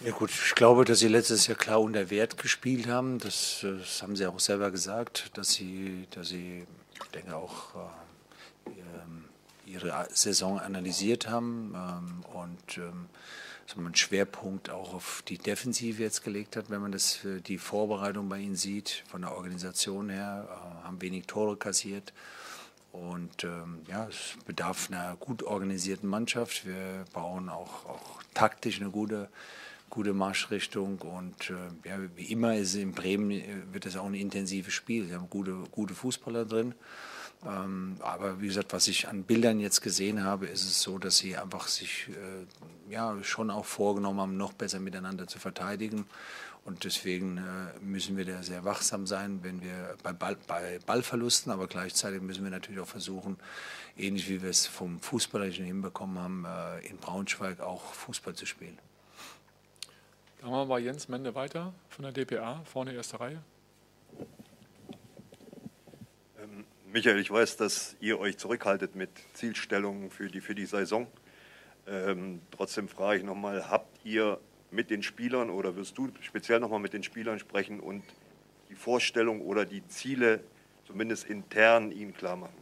Ja 0.05 0.13
gut, 0.13 0.31
ich 0.31 0.55
glaube, 0.55 0.85
dass 0.85 1.01
sie 1.01 1.09
letztes 1.09 1.49
Jahr 1.49 1.57
klar 1.57 1.81
unter 1.81 2.11
Wert 2.11 2.39
gespielt 2.39 2.87
haben. 2.87 3.19
Das, 3.19 3.61
das 3.63 4.01
haben 4.03 4.15
sie 4.15 4.27
auch 4.27 4.39
selber 4.39 4.71
gesagt, 4.71 5.37
dass 5.37 5.53
sie, 5.53 6.07
dass 6.11 6.29
sie 6.29 6.67
ich 6.93 7.11
denke 7.11 7.35
auch 7.35 7.75
äh, 7.75 7.79
ähm, 7.79 8.08
ihre 9.69 10.09
Saison 10.11 10.59
analysiert 10.59 11.29
haben 11.29 11.75
ähm, 11.75 12.25
und 12.33 12.79
ähm, 12.79 13.07
man 13.77 13.87
einen 13.87 13.95
Schwerpunkt 13.95 14.71
auch 14.71 14.95
auf 14.95 15.23
die 15.29 15.39
Defensive 15.39 16.03
jetzt 16.03 16.25
gelegt 16.25 16.57
hat, 16.57 16.71
wenn 16.71 16.81
man 16.81 16.91
das 16.91 17.21
die 17.47 17.59
Vorbereitung 17.59 18.29
bei 18.29 18.39
ihnen 18.39 18.57
sieht, 18.57 19.05
von 19.09 19.23
der 19.23 19.37
Organisation 19.37 20.09
her, 20.09 20.49
äh, 20.49 20.85
haben 20.87 21.01
wenig 21.01 21.27
Tore 21.27 21.57
kassiert. 21.57 22.13
Und 22.93 23.45
ähm, 23.45 23.83
ja, 23.87 24.09
es 24.09 24.43
bedarf 24.47 24.91
einer 24.91 25.17
gut 25.17 25.43
organisierten 25.43 26.09
Mannschaft. 26.09 26.67
Wir 26.67 27.05
bauen 27.13 27.49
auch, 27.49 27.85
auch 27.87 28.23
taktisch 28.35 28.81
eine 28.81 28.91
gute 28.91 29.29
gute 29.91 30.13
Marschrichtung 30.13 30.99
und 30.99 31.51
äh, 31.51 31.89
ja, 31.89 31.99
wie 32.15 32.27
immer 32.27 32.57
ist 32.57 32.75
in 32.75 32.93
Bremen 32.93 33.31
äh, 33.31 33.45
wird 33.73 33.87
es 33.87 33.97
auch 33.97 34.05
ein 34.05 34.15
intensives 34.15 34.75
Spiel. 34.75 35.07
Sie 35.07 35.15
haben 35.15 35.31
gute, 35.31 35.55
gute 35.71 35.95
Fußballer 35.95 36.45
drin. 36.45 36.75
Ähm, 37.47 37.97
aber 38.01 38.41
wie 38.41 38.49
gesagt, 38.49 38.73
was 38.73 38.89
ich 38.89 39.09
an 39.09 39.23
Bildern 39.23 39.61
jetzt 39.61 39.81
gesehen 39.81 40.25
habe, 40.25 40.47
ist 40.47 40.65
es 40.65 40.83
so, 40.83 40.99
dass 40.99 41.19
sie 41.19 41.37
einfach 41.37 41.69
sich 41.69 42.09
äh, 42.09 42.93
ja 42.93 43.17
schon 43.23 43.51
auch 43.51 43.65
vorgenommen 43.65 44.21
haben, 44.21 44.37
noch 44.37 44.53
besser 44.53 44.81
miteinander 44.81 45.27
zu 45.27 45.39
verteidigen. 45.39 46.07
Und 46.65 46.85
deswegen 46.85 47.39
äh, 47.39 47.81
müssen 47.81 48.17
wir 48.17 48.25
da 48.25 48.43
sehr 48.43 48.65
wachsam 48.65 49.07
sein, 49.07 49.39
wenn 49.43 49.63
wir 49.63 49.97
bei, 50.03 50.13
Ball, 50.13 50.37
bei 50.47 50.81
Ballverlusten, 50.85 51.51
aber 51.51 51.67
gleichzeitig 51.67 52.21
müssen 52.21 52.45
wir 52.45 52.51
natürlich 52.51 52.81
auch 52.81 52.89
versuchen, 52.89 53.39
ähnlich 53.97 54.29
wie 54.29 54.43
wir 54.43 54.51
es 54.51 54.67
vom 54.67 55.01
Fußballerischen 55.01 55.65
hinbekommen 55.65 56.19
haben, 56.19 56.45
äh, 56.45 56.87
in 56.87 56.99
Braunschweig 56.99 57.61
auch 57.61 57.95
Fußball 57.95 58.35
zu 58.35 58.45
spielen. 58.45 58.79
Dann 60.41 60.51
wir 60.51 60.67
bei 60.67 60.81
Jens 60.81 61.09
Mende 61.09 61.35
weiter 61.35 61.73
von 61.89 62.03
der 62.05 62.13
DPA, 62.13 62.63
vorne 62.65 62.93
erste 62.93 63.19
Reihe. 63.19 63.43
Ähm, 66.39 66.65
Michael, 66.99 67.21
ich 67.21 67.31
weiß, 67.31 67.57
dass 67.57 67.95
ihr 68.01 68.19
euch 68.19 68.39
zurückhaltet 68.39 68.97
mit 68.97 69.11
Zielstellungen 69.33 70.11
für 70.11 70.27
die, 70.27 70.41
für 70.41 70.57
die 70.57 70.67
Saison. 70.67 71.07
Ähm, 71.87 72.41
trotzdem 72.51 72.89
frage 72.89 73.21
ich 73.21 73.25
nochmal, 73.25 73.71
habt 73.71 74.05
ihr 74.05 74.41
mit 74.73 74.91
den 74.91 75.05
Spielern 75.05 75.49
oder 75.49 75.77
wirst 75.77 75.97
du 75.97 76.09
speziell 76.21 76.59
nochmal 76.59 76.81
mit 76.81 76.95
den 76.95 77.05
Spielern 77.05 77.39
sprechen 77.39 77.79
und 77.79 78.03
die 78.69 78.75
Vorstellung 78.75 79.43
oder 79.43 79.65
die 79.65 79.87
Ziele 79.87 80.41
zumindest 80.89 81.31
intern 81.31 81.93
ihnen 81.93 82.15
klar 82.15 82.35
machen? 82.35 82.57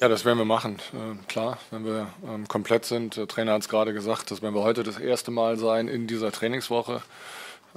Ja, 0.00 0.06
das 0.06 0.24
werden 0.24 0.38
wir 0.38 0.44
machen. 0.44 0.78
Äh, 0.92 1.26
klar, 1.26 1.58
wenn 1.72 1.84
wir 1.84 2.14
ähm, 2.24 2.46
komplett 2.46 2.84
sind. 2.84 3.16
Der 3.16 3.26
Trainer 3.26 3.54
hat 3.54 3.62
es 3.62 3.68
gerade 3.68 3.92
gesagt, 3.92 4.30
das 4.30 4.42
werden 4.42 4.54
wir 4.54 4.62
heute 4.62 4.84
das 4.84 4.96
erste 4.96 5.32
Mal 5.32 5.58
sein 5.58 5.88
in 5.88 6.06
dieser 6.06 6.30
Trainingswoche. 6.30 7.02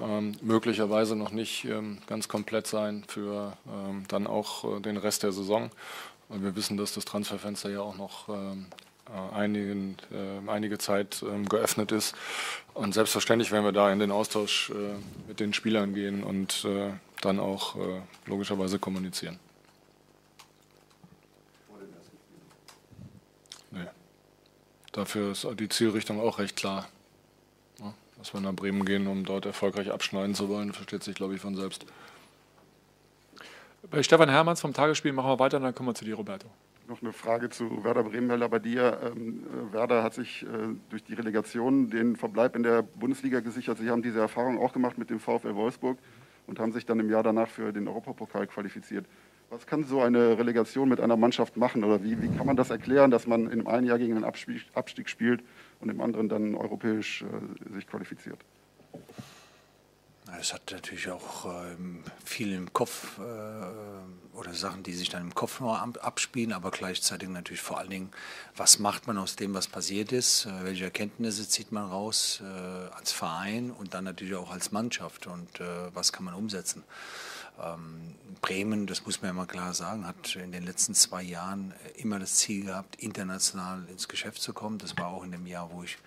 Ähm, 0.02 0.36
möglicherweise 0.42 1.16
noch 1.16 1.32
nicht 1.32 1.66
ähm, 1.66 2.00
ganz 2.08 2.28
komplett 2.28 2.66
sein 2.66 3.04
für 3.08 3.56
ähm, 3.68 4.04
dann 4.08 4.26
auch 4.26 4.78
äh, 4.78 4.80
den 4.80 4.98
Rest 4.98 5.24
der 5.24 5.32
Saison. 5.32 5.70
Und 6.30 6.44
wir 6.44 6.56
wissen, 6.56 6.78
dass 6.78 6.94
das 6.94 7.06
Transferfenster 7.06 7.70
ja 7.70 7.82
auch 7.82 7.98
noch 7.98 8.30
ähm, 8.30 8.66
äh, 9.08 9.36
einigen, 9.36 9.98
äh, 10.12 10.50
einige 10.50 10.78
Zeit 10.78 11.24
ähm, 11.28 11.48
geöffnet 11.48 11.92
ist. 11.92 12.16
Und 12.74 12.94
selbstverständlich 12.94 13.52
werden 13.52 13.66
wir 13.66 13.74
da 13.74 13.92
in 13.92 14.00
den 14.00 14.12
Austausch 14.12 14.72
äh, 14.72 14.96
mit 15.28 15.40
den 15.40 15.54
Spielern 15.54 15.94
gehen 15.94 16.24
und 16.24 16.66
äh, 16.66 16.92
dann 17.22 17.40
auch 17.40 17.76
logischerweise 18.26 18.80
kommunizieren. 18.80 19.38
Dafür 24.92 25.34
ist 25.34 25.48
die 25.60 25.70
Zielrichtung 25.70 26.20
auch 26.20 26.40
recht 26.40 26.56
klar. 26.56 26.88
Dass 28.22 28.36
wir 28.36 28.42
nach 28.42 28.54
Bremen 28.54 28.86
gehen, 28.86 29.08
um 29.08 29.26
dort 29.26 29.48
erfolgreich 29.48 29.92
abschneiden 29.92 30.36
zu 30.36 30.48
wollen, 30.48 30.74
versteht 30.74 31.04
sich, 31.04 31.16
glaube 31.16 31.34
ich, 31.34 31.42
von 31.42 31.56
selbst. 31.56 31.88
Bei 33.90 34.04
Stefan 34.04 34.30
Hermanns 34.30 34.62
vom 34.62 34.74
Tagesspiel 34.74 35.12
machen 35.12 35.32
wir 35.32 35.40
weiter, 35.40 35.60
dann 35.60 35.74
kommen 35.74 35.90
wir 35.90 35.96
zu 35.96 36.06
dir, 36.06 36.14
Roberto. 36.14 36.46
Noch 36.88 37.02
eine 37.02 37.14
Frage 37.14 37.50
zu 37.50 37.84
Werder 37.84 38.04
Bremen, 38.04 38.40
bei 38.48 38.60
dir. 38.60 39.00
Ähm, 39.04 39.44
Werder 39.72 40.04
hat 40.04 40.14
sich 40.14 40.44
äh, 40.44 40.48
durch 40.92 41.04
die 41.04 41.16
Relegation 41.16 41.90
den 41.90 42.16
Verbleib 42.16 42.56
in 42.56 42.62
der 42.62 42.84
Bundesliga 42.84 43.40
gesichert. 43.40 43.80
Sie 43.80 43.90
haben 43.90 44.04
diese 44.04 44.20
Erfahrung 44.20 44.60
auch 44.60 44.72
gemacht 44.72 45.00
mit 45.00 45.10
dem 45.10 45.20
VfL 45.20 45.56
Wolfsburg 45.56 45.98
und 46.46 46.60
haben 46.60 46.74
sich 46.74 46.86
dann 46.86 47.00
im 47.00 47.10
Jahr 47.10 47.24
danach 47.24 47.48
für 47.48 47.74
den 47.74 47.88
Europapokal 47.88 48.46
qualifiziert. 48.46 49.08
Was 49.52 49.68
kann 49.68 49.84
so 49.84 50.02
eine 50.02 50.38
Relegation 50.38 50.88
mit 50.88 51.02
einer 51.02 51.18
Mannschaft 51.18 51.58
machen 51.58 51.84
oder 51.84 52.02
wie, 52.02 52.22
wie 52.22 52.30
kann 52.38 52.46
man 52.46 52.56
das 52.56 52.70
erklären, 52.70 53.12
dass 53.12 53.28
man 53.28 53.52
in 53.52 53.68
einem 53.68 53.86
Jahr 53.86 53.98
gegen 53.98 54.16
einen 54.16 54.24
Abstieg, 54.24 54.66
Abstieg 54.76 55.10
spielt 55.10 55.44
und 55.82 55.90
im 55.90 56.00
anderen 56.00 56.30
dann 56.30 56.56
europäisch 56.56 57.24
äh, 57.24 57.74
sich 57.74 57.86
qualifiziert? 57.86 58.40
Es 60.40 60.54
hat 60.54 60.72
natürlich 60.72 61.10
auch 61.10 61.46
ähm, 61.46 62.02
viel 62.24 62.54
im 62.54 62.72
Kopf 62.72 63.20
äh, 63.20 64.38
oder 64.38 64.54
Sachen, 64.54 64.84
die 64.84 64.94
sich 64.94 65.10
dann 65.10 65.24
im 65.24 65.36
Kopf 65.36 65.60
nur 65.60 65.78
abspielen, 66.02 66.54
aber 66.54 66.72
gleichzeitig 66.72 67.28
natürlich 67.28 67.62
vor 67.62 67.78
allen 67.78 67.90
Dingen, 67.90 68.12
was 68.56 68.80
macht 68.80 69.06
man 69.08 69.18
aus 69.18 69.36
dem, 69.36 69.54
was 69.54 69.68
passiert 69.68 70.14
ist, 70.14 70.46
äh, 70.46 70.64
welche 70.64 70.86
Erkenntnisse 70.86 71.46
zieht 71.50 71.74
man 71.74 71.90
raus 71.90 72.42
äh, 72.42 72.96
als 72.96 73.12
Verein 73.12 73.72
und 73.72 73.94
dann 73.94 74.06
natürlich 74.06 74.36
auch 74.36 74.54
als 74.54 74.72
Mannschaft 74.72 75.28
und 75.28 75.60
äh, 75.60 75.94
was 75.94 76.14
kann 76.14 76.24
man 76.24 76.36
umsetzen. 76.36 76.84
Ähm, 77.60 78.16
Bremen, 78.42 78.88
das 78.88 79.06
muss 79.06 79.22
man 79.22 79.30
ja 79.30 79.34
mal 79.34 79.46
klar 79.46 79.74
sagen, 79.74 80.08
hat 80.08 80.36
in 80.36 80.52
den 80.52 80.64
letzten 80.64 80.96
zwei 80.96 81.22
Jahren 81.22 81.74
immer 81.96 82.18
das 82.18 82.36
Ziel 82.36 82.66
gehabt, 82.66 82.96
international 82.96 83.86
ins 83.90 84.08
Geschäft 84.08 84.42
zu 84.42 84.52
kommen. 84.52 84.80
Das 84.80 84.98
war 84.98 85.08
auch 85.08 85.24
in 85.24 85.32
dem 85.32 85.46
Jahr, 85.46 85.70
wo 85.72 85.84
ich 85.84 85.98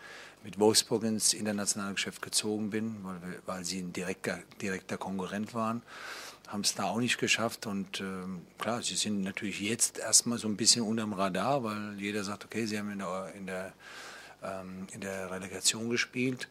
mit 0.42 0.58
Wolfsburg 0.58 1.04
ins 1.04 1.32
internationale 1.32 1.94
Geschäft 1.94 2.22
gezogen 2.22 2.70
bin, 2.70 2.96
weil, 3.02 3.40
weil 3.46 3.64
sie 3.64 3.78
ein 3.80 3.92
direkter, 3.92 4.40
direkter 4.60 4.98
Konkurrent 4.98 5.54
waren. 5.54 5.82
Haben 6.48 6.60
es 6.60 6.74
da 6.74 6.84
auch 6.84 6.98
nicht 6.98 7.18
geschafft 7.18 7.66
und 7.66 8.00
ähm, 8.00 8.42
klar, 8.58 8.82
sie 8.82 8.96
sind 8.96 9.22
natürlich 9.22 9.60
jetzt 9.60 9.98
erstmal 9.98 10.38
so 10.38 10.48
ein 10.48 10.56
bisschen 10.56 10.82
unterm 10.82 11.14
Radar, 11.14 11.64
weil 11.64 11.94
jeder 11.98 12.24
sagt, 12.24 12.44
okay, 12.44 12.66
sie 12.66 12.78
haben 12.78 12.90
in 12.90 12.98
der, 12.98 13.32
in 13.34 13.46
der, 13.46 13.72
ähm, 14.42 14.86
in 14.92 15.00
der 15.00 15.30
Relegation 15.30 15.88
gespielt 15.88 16.48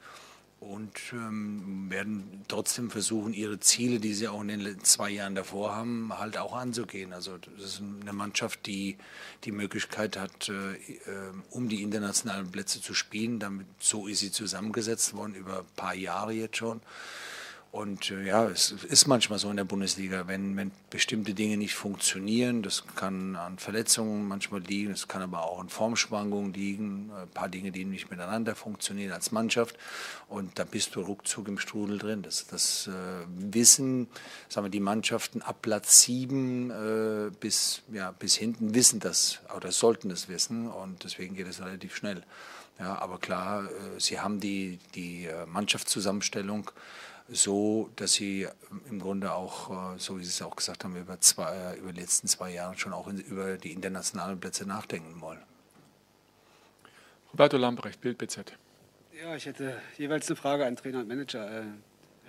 und 0.69 0.91
ähm, 1.11 1.89
werden 1.89 2.43
trotzdem 2.47 2.89
versuchen, 2.89 3.33
ihre 3.33 3.59
Ziele, 3.59 3.99
die 3.99 4.13
sie 4.13 4.27
auch 4.27 4.41
in 4.41 4.47
den 4.47 4.83
zwei 4.83 5.09
Jahren 5.09 5.35
davor 5.35 5.75
haben, 5.75 6.17
halt 6.17 6.37
auch 6.37 6.55
anzugehen. 6.55 7.13
Also 7.13 7.37
das 7.37 7.65
ist 7.65 7.81
eine 7.81 8.13
Mannschaft, 8.13 8.65
die 8.65 8.97
die 9.43 9.51
Möglichkeit 9.51 10.17
hat, 10.17 10.49
äh, 10.49 10.73
ähm, 10.73 11.43
um 11.51 11.69
die 11.69 11.83
internationalen 11.83 12.51
Plätze 12.51 12.81
zu 12.81 12.93
spielen. 12.93 13.39
Damit, 13.39 13.67
so 13.79 14.07
ist 14.07 14.19
sie 14.19 14.31
zusammengesetzt 14.31 15.13
worden 15.13 15.35
über 15.35 15.59
ein 15.59 15.75
paar 15.75 15.95
Jahre 15.95 16.33
jetzt 16.33 16.57
schon. 16.57 16.81
Und 17.73 18.11
äh, 18.11 18.27
ja, 18.27 18.45
es 18.45 18.71
ist 18.71 19.07
manchmal 19.07 19.39
so 19.39 19.49
in 19.49 19.57
der 19.57 19.63
Bundesliga, 19.63 20.27
wenn, 20.27 20.55
wenn 20.55 20.69
bestimmte 20.91 21.33
Dinge 21.33 21.57
nicht 21.57 21.73
funktionieren, 21.73 22.61
das 22.61 22.83
kann 22.95 23.35
an 23.35 23.57
Verletzungen 23.57 24.27
manchmal 24.27 24.61
liegen, 24.61 24.91
es 24.91 25.07
kann 25.07 25.23
aber 25.23 25.43
auch 25.43 25.59
an 25.59 25.69
Formschwankungen 25.69 26.53
liegen, 26.53 27.09
ein 27.19 27.27
paar 27.29 27.49
Dinge, 27.49 27.71
die 27.71 27.83
nicht 27.83 28.11
miteinander 28.11 28.53
funktionieren 28.53 29.11
als 29.11 29.31
Mannschaft. 29.31 29.75
Und 30.29 30.59
da 30.59 30.65
bist 30.65 30.95
du 30.95 31.01
ruckzuck 31.01 31.47
im 31.47 31.57
Strudel 31.57 31.97
drin. 31.97 32.21
Das, 32.21 32.45
das 32.45 32.85
äh, 32.85 32.91
Wissen, 33.39 34.07
sagen 34.49 34.67
wir, 34.67 34.69
die 34.69 34.79
Mannschaften 34.79 35.41
ab 35.41 35.63
Platz 35.63 36.01
sieben 36.01 36.69
äh, 36.69 37.31
bis, 37.39 37.81
ja, 37.91 38.11
bis 38.11 38.35
hinten 38.35 38.75
wissen 38.75 38.99
das 38.99 39.39
oder 39.57 39.71
sollten 39.71 40.09
das 40.09 40.29
wissen. 40.29 40.69
Und 40.69 41.05
deswegen 41.05 41.35
geht 41.35 41.47
es 41.47 41.59
relativ 41.59 41.95
schnell. 41.95 42.21
Ja, 42.77 42.99
aber 42.99 43.17
klar, 43.17 43.63
äh, 43.65 43.99
sie 43.99 44.19
haben 44.19 44.39
die, 44.39 44.77
die 44.93 45.25
äh, 45.25 45.47
Mannschaftszusammenstellung 45.47 46.69
so, 47.29 47.89
dass 47.95 48.13
sie 48.13 48.47
im 48.89 48.99
Grunde 48.99 49.33
auch, 49.33 49.95
äh, 49.95 49.99
so 49.99 50.19
wie 50.19 50.23
Sie 50.23 50.29
es 50.29 50.41
auch 50.41 50.55
gesagt 50.55 50.83
haben, 50.83 50.95
über, 50.95 51.19
zwei, 51.21 51.55
äh, 51.55 51.77
über 51.77 51.93
die 51.93 52.01
letzten 52.01 52.27
zwei 52.27 52.51
Jahre 52.51 52.77
schon 52.77 52.93
auch 52.93 53.07
in, 53.07 53.19
über 53.19 53.57
die 53.57 53.71
internationalen 53.71 54.39
Plätze 54.39 54.65
nachdenken 54.65 55.21
wollen. 55.21 55.41
Roberto 57.31 57.57
Lambrecht, 57.57 58.01
Bild 58.01 58.17
BZ. 58.17 58.57
Ja, 59.19 59.35
ich 59.35 59.45
hätte 59.45 59.79
jeweils 59.97 60.27
eine 60.27 60.35
Frage 60.35 60.65
an 60.65 60.75
Trainer 60.75 60.99
und 60.99 61.07
Manager. 61.07 61.63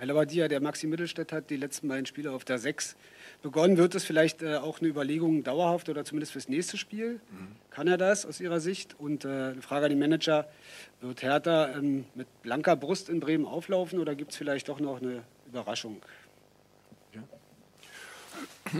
Äh, 0.04 0.06
Herr 0.06 0.14
Labadia, 0.14 0.48
der 0.48 0.60
Maxi 0.60 0.86
Mittelstädt 0.86 1.32
hat 1.32 1.50
die 1.50 1.56
letzten 1.56 1.88
beiden 1.88 2.06
Spiele 2.06 2.32
auf 2.32 2.44
der 2.44 2.58
6 2.58 2.96
begonnen. 3.42 3.76
Wird 3.76 3.94
es 3.94 4.04
vielleicht 4.04 4.44
auch 4.44 4.80
eine 4.80 4.88
Überlegung 4.88 5.42
dauerhaft 5.42 5.88
oder 5.88 6.04
zumindest 6.04 6.32
fürs 6.32 6.48
nächste 6.48 6.76
Spiel? 6.76 7.20
Mhm. 7.30 7.56
Kann 7.70 7.88
er 7.88 7.96
das 7.96 8.26
aus 8.26 8.40
Ihrer 8.40 8.60
Sicht? 8.60 8.98
Und 8.98 9.24
eine 9.24 9.62
Frage 9.62 9.86
an 9.86 9.90
die 9.90 9.96
Manager. 9.96 10.46
Wird 11.00 11.22
Hertha 11.22 11.70
ähm, 11.76 12.04
mit 12.14 12.26
blanker 12.42 12.76
Brust 12.76 13.08
in 13.08 13.20
Bremen 13.20 13.46
auflaufen 13.46 13.98
oder 13.98 14.14
gibt 14.14 14.32
es 14.32 14.36
vielleicht 14.36 14.68
doch 14.68 14.80
noch 14.80 15.00
eine 15.00 15.22
Überraschung? 15.46 16.02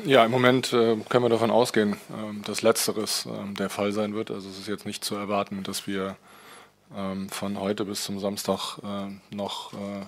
Ja, 0.05 0.25
im 0.25 0.31
Moment 0.31 0.73
äh, 0.73 0.97
können 1.09 1.25
wir 1.25 1.29
davon 1.29 1.51
ausgehen, 1.51 1.93
äh, 1.93 2.43
dass 2.45 2.63
Letzteres 2.63 3.27
äh, 3.27 3.55
der 3.55 3.71
Fall 3.71 3.93
sein 3.93 4.15
wird. 4.15 4.31
Also 4.31 4.49
es 4.49 4.59
ist 4.59 4.69
jetzt 4.69 4.87
nicht 4.87 5.05
zu 5.05 5.15
erwarten, 5.15 5.63
dass 5.63 5.87
wir 5.87 6.17
ähm, 6.95 7.29
von 7.29 7.59
heute 7.59 7.85
bis 7.85 8.05
zum 8.05 8.19
Samstag 8.19 8.79
äh, 8.83 9.35
noch, 9.35 9.73
äh, 9.73 10.07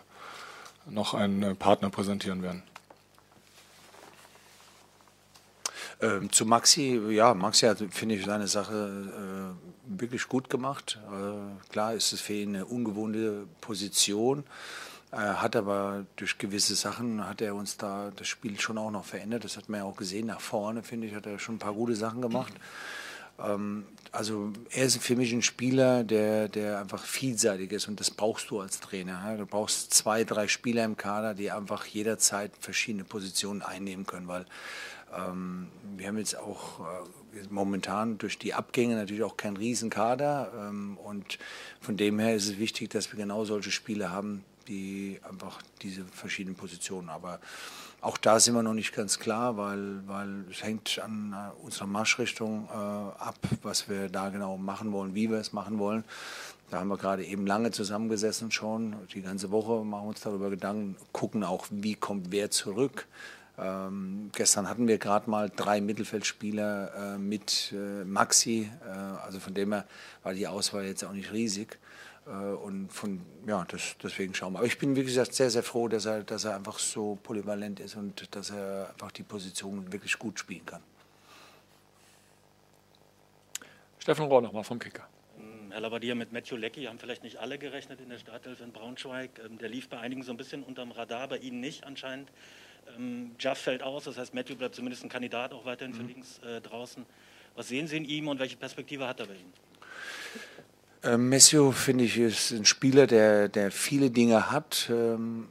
noch 0.88 1.14
einen 1.14 1.56
Partner 1.56 1.90
präsentieren 1.90 2.42
werden. 2.42 2.62
Ähm, 6.00 6.30
zu 6.30 6.44
Maxi, 6.44 7.00
ja, 7.10 7.32
Maxi 7.32 7.66
hat, 7.66 7.82
finde 7.90 8.16
ich, 8.16 8.26
seine 8.26 8.48
Sache 8.48 9.54
äh, 9.86 9.98
wirklich 10.00 10.28
gut 10.28 10.50
gemacht. 10.50 10.98
Äh, 11.10 11.70
klar 11.70 11.94
ist 11.94 12.12
es 12.12 12.20
für 12.20 12.34
ihn 12.34 12.54
eine 12.54 12.66
ungewohnte 12.66 13.46
Position, 13.62 14.44
äh, 15.10 15.16
hat 15.16 15.56
aber 15.56 16.04
durch 16.16 16.36
gewisse 16.36 16.74
Sachen, 16.74 17.26
hat 17.26 17.40
er 17.40 17.54
uns 17.54 17.78
da 17.78 18.12
das 18.14 18.28
Spiel 18.28 18.60
schon 18.60 18.76
auch 18.76 18.90
noch 18.90 19.06
verändert. 19.06 19.44
Das 19.44 19.56
hat 19.56 19.70
man 19.70 19.80
ja 19.80 19.86
auch 19.86 19.96
gesehen. 19.96 20.26
Nach 20.26 20.40
vorne, 20.40 20.82
finde 20.82 21.06
ich, 21.06 21.14
hat 21.14 21.24
er 21.24 21.38
schon 21.38 21.54
ein 21.54 21.60
paar 21.60 21.72
gute 21.72 21.96
Sachen 21.96 22.20
gemacht. 22.20 22.52
Ähm, 22.52 22.60
also 23.38 24.52
er 24.70 24.84
ist 24.84 25.02
für 25.02 25.14
mich 25.14 25.32
ein 25.32 25.42
Spieler, 25.42 26.04
der, 26.04 26.48
der 26.48 26.80
einfach 26.80 27.02
vielseitig 27.02 27.72
ist 27.72 27.86
und 27.86 28.00
das 28.00 28.10
brauchst 28.10 28.50
du 28.50 28.60
als 28.60 28.80
Trainer. 28.80 29.36
Du 29.36 29.44
brauchst 29.44 29.92
zwei, 29.92 30.24
drei 30.24 30.48
Spieler 30.48 30.84
im 30.84 30.96
Kader, 30.96 31.34
die 31.34 31.50
einfach 31.50 31.84
jederzeit 31.84 32.52
verschiedene 32.58 33.04
Positionen 33.04 33.62
einnehmen 33.62 34.06
können, 34.06 34.26
weil 34.26 34.46
ähm, 35.14 35.68
wir 35.96 36.08
haben 36.08 36.18
jetzt 36.18 36.36
auch 36.38 36.80
äh, 36.80 37.42
momentan 37.50 38.18
durch 38.18 38.38
die 38.38 38.54
Abgänge 38.54 38.96
natürlich 38.96 39.22
auch 39.22 39.36
keinen 39.36 39.56
Riesenkader 39.56 40.52
ähm, 40.58 40.96
und 40.96 41.38
von 41.80 41.96
dem 41.96 42.18
her 42.18 42.34
ist 42.34 42.48
es 42.48 42.58
wichtig, 42.58 42.90
dass 42.90 43.12
wir 43.12 43.18
genau 43.18 43.44
solche 43.44 43.70
Spiele 43.70 44.10
haben, 44.10 44.44
die 44.68 45.20
einfach 45.28 45.62
diese 45.82 46.04
verschiedenen 46.04 46.56
Positionen. 46.56 47.08
Aber 47.08 47.40
auch 48.06 48.18
da 48.18 48.38
sind 48.38 48.54
wir 48.54 48.62
noch 48.62 48.72
nicht 48.72 48.94
ganz 48.94 49.18
klar, 49.18 49.56
weil, 49.56 50.06
weil 50.06 50.44
es 50.48 50.62
hängt 50.62 51.00
an 51.02 51.34
äh, 51.34 51.64
unserer 51.64 51.88
Marschrichtung 51.88 52.68
äh, 52.70 52.76
ab, 52.76 53.36
was 53.62 53.88
wir 53.88 54.08
da 54.08 54.28
genau 54.28 54.56
machen 54.56 54.92
wollen, 54.92 55.16
wie 55.16 55.28
wir 55.28 55.38
es 55.38 55.52
machen 55.52 55.80
wollen. 55.80 56.04
Da 56.70 56.78
haben 56.78 56.86
wir 56.86 56.98
gerade 56.98 57.24
eben 57.24 57.48
lange 57.48 57.72
zusammengesessen 57.72 58.52
schon, 58.52 58.94
die 59.12 59.22
ganze 59.22 59.50
Woche 59.50 59.84
machen 59.84 60.04
wir 60.04 60.08
uns 60.10 60.20
darüber 60.20 60.50
Gedanken, 60.50 60.94
gucken 61.10 61.42
auch, 61.42 61.66
wie 61.70 61.96
kommt 61.96 62.30
wer 62.30 62.48
zurück. 62.52 63.08
Ähm, 63.58 64.30
gestern 64.32 64.68
hatten 64.68 64.86
wir 64.86 64.98
gerade 64.98 65.28
mal 65.28 65.50
drei 65.50 65.80
Mittelfeldspieler 65.80 67.14
äh, 67.14 67.18
mit 67.18 67.72
äh, 67.72 68.04
Maxi, 68.04 68.70
äh, 68.86 68.88
also 68.88 69.40
von 69.40 69.52
dem 69.52 69.72
her 69.72 69.84
war 70.22 70.32
die 70.32 70.46
Auswahl 70.46 70.84
jetzt 70.84 71.04
auch 71.04 71.12
nicht 71.12 71.32
riesig. 71.32 71.76
Äh, 72.26 72.30
und 72.30 72.92
von, 72.92 73.20
ja, 73.46 73.64
das, 73.68 73.96
deswegen 74.02 74.34
schauen 74.34 74.54
wir. 74.54 74.58
Aber 74.58 74.66
ich 74.66 74.78
bin, 74.78 74.96
wie 74.96 75.04
gesagt, 75.04 75.34
sehr, 75.34 75.50
sehr 75.50 75.62
froh, 75.62 75.88
dass 75.88 76.06
er, 76.06 76.22
dass 76.22 76.44
er 76.44 76.56
einfach 76.56 76.78
so 76.78 77.18
polyvalent 77.22 77.80
ist 77.80 77.96
und 77.96 78.34
dass 78.34 78.50
er 78.50 78.90
einfach 78.90 79.12
die 79.12 79.22
Position 79.22 79.92
wirklich 79.92 80.18
gut 80.18 80.38
spielen 80.38 80.66
kann. 80.66 80.82
Steffen 83.98 84.26
Rohr 84.26 84.42
nochmal 84.42 84.64
vom 84.64 84.78
Kicker. 84.78 85.08
Ähm, 85.38 85.70
Herr 85.70 85.80
Labadia, 85.80 86.14
mit 86.14 86.32
Matthew 86.32 86.56
Leckie 86.56 86.88
haben 86.88 86.98
vielleicht 86.98 87.22
nicht 87.22 87.38
alle 87.38 87.58
gerechnet 87.58 88.00
in 88.00 88.08
der 88.08 88.18
Startelf 88.18 88.60
in 88.60 88.72
Braunschweig. 88.72 89.40
Ähm, 89.44 89.58
der 89.58 89.68
lief 89.68 89.88
bei 89.88 89.98
einigen 89.98 90.22
so 90.22 90.32
ein 90.32 90.36
bisschen 90.36 90.62
unterm 90.62 90.92
Radar, 90.92 91.28
bei 91.28 91.38
Ihnen 91.38 91.60
nicht 91.60 91.84
anscheinend. 91.84 92.30
Ähm, 92.96 93.34
Jaff 93.38 93.58
fällt 93.58 93.82
aus, 93.82 94.04
das 94.04 94.16
heißt, 94.16 94.34
Matthew 94.34 94.56
bleibt 94.56 94.74
zumindest 94.74 95.04
ein 95.04 95.08
Kandidat 95.08 95.52
auch 95.52 95.64
weiterhin 95.64 95.94
für 95.94 96.02
mhm. 96.02 96.08
links 96.08 96.38
äh, 96.38 96.60
draußen. 96.60 97.04
Was 97.56 97.68
sehen 97.68 97.86
Sie 97.86 97.96
in 97.96 98.04
ihm 98.04 98.28
und 98.28 98.38
welche 98.38 98.56
Perspektive 98.56 99.08
hat 99.08 99.18
er 99.18 99.26
bei 99.26 99.34
Ihnen? 99.34 99.52
Äh, 101.02 101.16
Messio, 101.16 101.72
finde 101.72 102.04
ich, 102.04 102.18
ist 102.18 102.52
ein 102.52 102.64
Spieler, 102.64 103.06
der, 103.06 103.48
der 103.48 103.70
viele 103.70 104.10
Dinge 104.10 104.50
hat. 104.50 104.88
Ähm, 104.90 105.46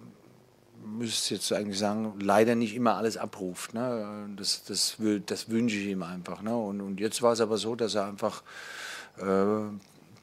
müsste 0.85 1.35
jetzt 1.35 1.51
eigentlich 1.51 1.79
sagen, 1.79 2.13
leider 2.19 2.55
nicht 2.55 2.75
immer 2.75 2.95
alles 2.95 3.17
abruft. 3.17 3.73
Ne? 3.73 4.29
Das, 4.35 4.63
das, 4.63 4.97
das 5.25 5.49
wünsche 5.49 5.77
ich 5.77 5.87
ihm 5.87 6.03
einfach. 6.03 6.41
Ne? 6.41 6.55
Und, 6.55 6.81
und 6.81 6.99
jetzt 6.99 7.21
war 7.21 7.33
es 7.33 7.41
aber 7.41 7.57
so, 7.57 7.75
dass 7.75 7.95
er 7.95 8.05
einfach 8.05 8.43
äh, 9.17 9.69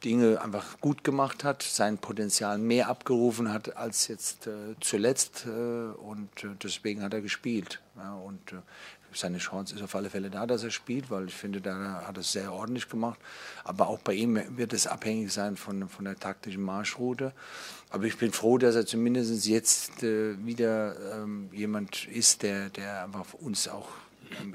Dinge 0.04 0.40
einfach 0.40 0.80
gut 0.80 1.04
gemacht 1.04 1.44
hat, 1.44 1.62
sein 1.62 1.98
Potenzial 1.98 2.58
mehr 2.58 2.88
abgerufen 2.88 3.52
hat 3.52 3.76
als 3.76 4.08
jetzt 4.08 4.46
äh, 4.46 4.74
zuletzt 4.80 5.46
äh, 5.46 5.50
und 5.50 6.44
äh, 6.44 6.48
deswegen 6.62 7.02
hat 7.02 7.14
er 7.14 7.20
gespielt. 7.20 7.80
Ja, 7.96 8.14
und 8.14 8.52
äh, 8.52 8.56
seine 9.14 9.38
Chance 9.38 9.74
ist 9.74 9.82
auf 9.82 9.94
alle 9.94 10.10
Fälle 10.10 10.30
da, 10.30 10.46
dass 10.46 10.64
er 10.64 10.70
spielt, 10.70 11.10
weil 11.10 11.26
ich 11.26 11.34
finde, 11.34 11.60
da 11.60 12.04
hat 12.06 12.16
er 12.16 12.20
es 12.20 12.32
sehr 12.32 12.52
ordentlich 12.52 12.88
gemacht. 12.88 13.18
Aber 13.64 13.88
auch 13.88 13.98
bei 13.98 14.14
ihm 14.14 14.40
wird 14.56 14.72
es 14.72 14.86
abhängig 14.86 15.32
sein 15.32 15.56
von, 15.56 15.88
von 15.88 16.04
der 16.04 16.18
taktischen 16.18 16.62
Marschroute. 16.62 17.32
Aber 17.90 18.04
ich 18.04 18.16
bin 18.16 18.32
froh, 18.32 18.58
dass 18.58 18.74
er 18.74 18.86
zumindest 18.86 19.46
jetzt 19.46 20.02
äh, 20.02 20.34
wieder 20.44 20.96
ähm, 21.14 21.48
jemand 21.52 22.06
ist, 22.06 22.42
der, 22.42 22.70
der 22.70 23.04
einfach 23.04 23.34
uns 23.34 23.68
auch 23.68 23.88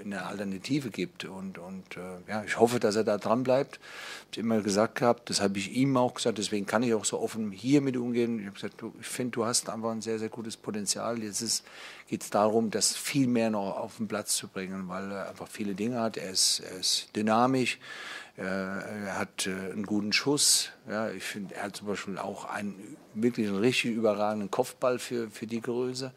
eine 0.03 0.25
Alternative 0.25 0.89
gibt. 0.89 1.25
Und, 1.25 1.57
und 1.57 1.97
äh, 1.97 2.29
ja, 2.29 2.43
ich 2.43 2.59
hoffe, 2.59 2.79
dass 2.79 2.95
er 2.95 3.03
da 3.03 3.17
dran 3.17 3.43
bleibt. 3.43 3.79
Ich 4.31 4.37
habe 4.37 4.47
immer 4.47 4.61
gesagt 4.61 4.95
gehabt, 4.95 5.29
das 5.29 5.41
habe 5.41 5.57
ich 5.57 5.71
ihm 5.73 5.95
auch 5.97 6.13
gesagt, 6.13 6.37
deswegen 6.37 6.65
kann 6.65 6.83
ich 6.83 6.93
auch 6.93 7.05
so 7.05 7.19
offen 7.19 7.51
hier 7.51 7.81
mit 7.81 7.97
umgehen. 7.97 8.39
Ich 8.39 8.45
habe 8.45 8.55
gesagt, 8.55 8.81
du, 8.81 8.93
ich 8.99 9.07
finde, 9.07 9.31
du 9.31 9.45
hast 9.45 9.69
einfach 9.69 9.91
ein 9.91 10.01
sehr, 10.01 10.19
sehr 10.19 10.29
gutes 10.29 10.57
Potenzial. 10.57 11.19
Jetzt 11.19 11.63
geht 12.07 12.23
es 12.23 12.29
darum, 12.29 12.71
das 12.71 12.95
viel 12.95 13.27
mehr 13.27 13.49
noch 13.49 13.77
auf 13.77 13.97
den 13.97 14.07
Platz 14.07 14.35
zu 14.35 14.47
bringen, 14.47 14.87
weil 14.87 15.11
er 15.11 15.29
einfach 15.29 15.47
viele 15.47 15.75
Dinge 15.75 15.99
hat. 15.99 16.17
Er 16.17 16.31
ist, 16.31 16.59
er 16.59 16.79
ist 16.79 17.15
dynamisch. 17.15 17.79
Er 18.37 19.17
hat 19.17 19.47
äh, 19.47 19.71
einen 19.71 19.87
guten 19.87 20.13
Schuss. 20.13 20.69
Ja, 20.87 21.09
ich 21.09 21.23
finde, 21.23 21.55
er 21.55 21.63
hat 21.63 21.75
zum 21.75 21.87
Beispiel 21.87 22.19
auch 22.19 22.45
einen 22.45 22.95
wirklich 23.15 23.47
einen 23.47 23.57
richtig 23.57 23.91
überragenden 23.93 24.51
Kopfball 24.51 24.99
für, 24.99 25.31
für 25.31 25.47
die 25.47 25.59
Größe. 25.59 26.13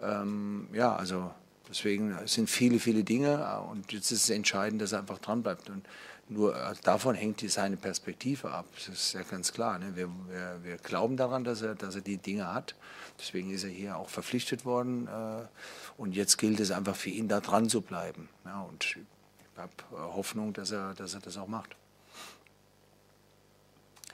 Ähm, 0.00 0.68
ja, 0.72 0.96
also 0.96 1.30
Deswegen 1.70 2.16
sind 2.26 2.50
viele, 2.50 2.80
viele 2.80 3.04
Dinge 3.04 3.48
äh, 3.48 3.70
und 3.70 3.92
jetzt 3.92 4.10
ist 4.10 4.24
es 4.24 4.30
entscheidend, 4.30 4.82
dass 4.82 4.92
er 4.92 4.98
einfach 4.98 5.18
dranbleibt. 5.18 5.70
Und 5.70 5.86
nur 6.28 6.54
äh, 6.56 6.74
davon 6.82 7.14
hängt 7.14 7.48
seine 7.48 7.76
Perspektive 7.76 8.50
ab. 8.50 8.66
Das 8.74 8.88
ist 8.88 9.12
ja 9.12 9.22
ganz 9.22 9.52
klar. 9.52 9.78
Ne? 9.78 9.94
Wir, 9.94 10.08
wir, 10.28 10.58
wir, 10.62 10.76
glauben 10.78 11.16
daran, 11.16 11.44
dass 11.44 11.62
er, 11.62 11.76
dass 11.76 11.94
er 11.94 12.00
die 12.00 12.16
Dinge 12.16 12.52
hat. 12.52 12.74
Deswegen 13.18 13.50
ist 13.50 13.64
er 13.64 13.70
hier 13.70 13.96
auch 13.96 14.08
verpflichtet 14.08 14.64
worden. 14.64 15.06
Äh, 15.06 15.46
und 15.96 16.14
jetzt 16.14 16.38
gilt 16.38 16.58
es 16.58 16.72
einfach 16.72 16.96
für 16.96 17.10
ihn, 17.10 17.28
da 17.28 17.40
dran 17.40 17.68
zu 17.68 17.82
bleiben. 17.82 18.28
Ja, 18.44 18.62
und 18.62 18.84
ich 18.84 18.96
habe 19.56 19.70
Hoffnung, 19.92 20.52
dass 20.52 20.72
er, 20.72 20.94
dass 20.94 21.14
er 21.14 21.20
das 21.20 21.36
auch 21.36 21.48
macht. 21.48 21.76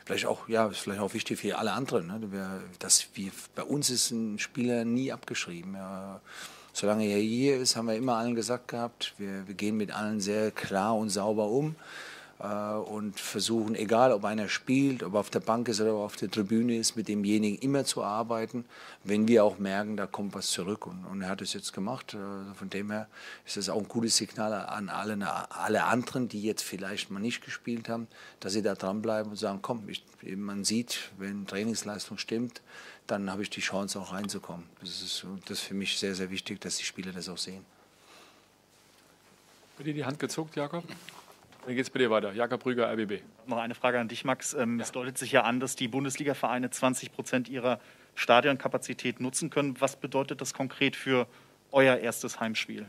Vielleicht 0.04 0.26
auch, 0.26 0.48
ja, 0.48 0.66
ist 0.68 0.78
vielleicht 0.78 1.00
auch 1.00 1.14
wichtig 1.14 1.40
für 1.40 1.58
alle 1.58 1.72
anderen. 1.72 2.06
Ne? 2.06 2.62
dass 2.78 3.08
wir, 3.14 3.32
bei 3.54 3.62
uns 3.62 3.90
ist 3.90 4.10
ein 4.10 4.38
Spieler 4.38 4.84
nie 4.84 5.10
abgeschrieben. 5.10 5.74
Ja 5.74 6.20
solange 6.76 7.06
er 7.06 7.18
hier 7.18 7.56
ist, 7.56 7.74
haben 7.74 7.86
wir 7.88 7.96
immer 7.96 8.16
allen 8.16 8.34
gesagt 8.34 8.68
gehabt, 8.68 9.14
wir, 9.16 9.48
wir 9.48 9.54
gehen 9.54 9.78
mit 9.78 9.92
allen 9.92 10.20
sehr 10.20 10.50
klar 10.50 10.94
und 10.94 11.08
sauber 11.08 11.48
um. 11.48 11.74
Äh, 12.38 12.46
und 12.46 13.18
versuchen, 13.18 13.74
egal 13.74 14.12
ob 14.12 14.24
einer 14.24 14.48
spielt, 14.48 15.02
ob 15.02 15.14
er 15.14 15.20
auf 15.20 15.30
der 15.30 15.40
Bank 15.40 15.68
ist 15.68 15.80
oder 15.80 15.94
auf 15.94 16.16
der 16.16 16.30
Tribüne 16.30 16.76
ist, 16.76 16.96
mit 16.96 17.08
demjenigen 17.08 17.58
immer 17.58 17.84
zu 17.84 18.02
arbeiten, 18.02 18.64
wenn 19.04 19.26
wir 19.26 19.44
auch 19.44 19.58
merken, 19.58 19.96
da 19.96 20.06
kommt 20.06 20.34
was 20.34 20.50
zurück. 20.50 20.86
Und, 20.86 21.04
und 21.06 21.22
er 21.22 21.28
hat 21.28 21.40
es 21.40 21.52
jetzt 21.52 21.72
gemacht. 21.72 22.14
Äh, 22.14 22.54
von 22.54 22.70
dem 22.70 22.90
her 22.90 23.08
ist 23.46 23.56
das 23.56 23.68
auch 23.68 23.78
ein 23.78 23.88
gutes 23.88 24.16
Signal 24.16 24.52
an 24.52 24.88
alle, 24.88 25.16
alle 25.50 25.84
anderen, 25.84 26.28
die 26.28 26.42
jetzt 26.42 26.62
vielleicht 26.62 27.10
mal 27.10 27.20
nicht 27.20 27.44
gespielt 27.44 27.88
haben, 27.88 28.06
dass 28.40 28.52
sie 28.52 28.62
da 28.62 28.74
dranbleiben 28.74 29.30
und 29.30 29.36
sagen, 29.36 29.60
komm, 29.62 29.88
ich, 29.88 30.04
man 30.36 30.64
sieht, 30.64 31.10
wenn 31.18 31.46
Trainingsleistung 31.46 32.18
stimmt, 32.18 32.60
dann 33.06 33.30
habe 33.30 33.42
ich 33.42 33.50
die 33.50 33.60
Chance 33.60 34.00
auch 34.00 34.12
reinzukommen. 34.12 34.66
Das 34.80 35.02
ist, 35.02 35.24
das 35.46 35.58
ist 35.58 35.64
für 35.64 35.74
mich 35.74 35.98
sehr, 35.98 36.14
sehr 36.14 36.30
wichtig, 36.30 36.60
dass 36.60 36.76
die 36.76 36.84
Spieler 36.84 37.12
das 37.12 37.28
auch 37.28 37.38
sehen. 37.38 37.64
Wird 39.76 39.88
dir 39.88 39.94
die 39.94 40.04
Hand 40.04 40.18
gezuckt, 40.18 40.56
Jakob? 40.56 40.84
Dann 41.66 41.74
geht 41.74 41.84
es 41.84 41.90
bitte 41.90 42.08
weiter. 42.10 42.32
Jakob 42.32 42.62
Brüger, 42.62 42.88
RBB. 42.92 43.22
Noch 43.48 43.58
eine 43.58 43.74
Frage 43.74 43.98
an 43.98 44.06
dich, 44.06 44.24
Max. 44.24 44.54
Ähm, 44.54 44.78
es 44.78 44.92
deutet 44.92 45.18
sich 45.18 45.32
ja 45.32 45.42
an, 45.42 45.58
dass 45.58 45.74
die 45.74 45.88
Bundesliga-Vereine 45.88 46.70
20 46.70 47.12
Prozent 47.12 47.48
ihrer 47.48 47.80
Stadionkapazität 48.14 49.18
nutzen 49.18 49.50
können. 49.50 49.74
Was 49.80 49.96
bedeutet 49.96 50.40
das 50.40 50.54
konkret 50.54 50.94
für 50.94 51.26
euer 51.72 51.96
erstes 51.96 52.38
Heimspiel? 52.38 52.86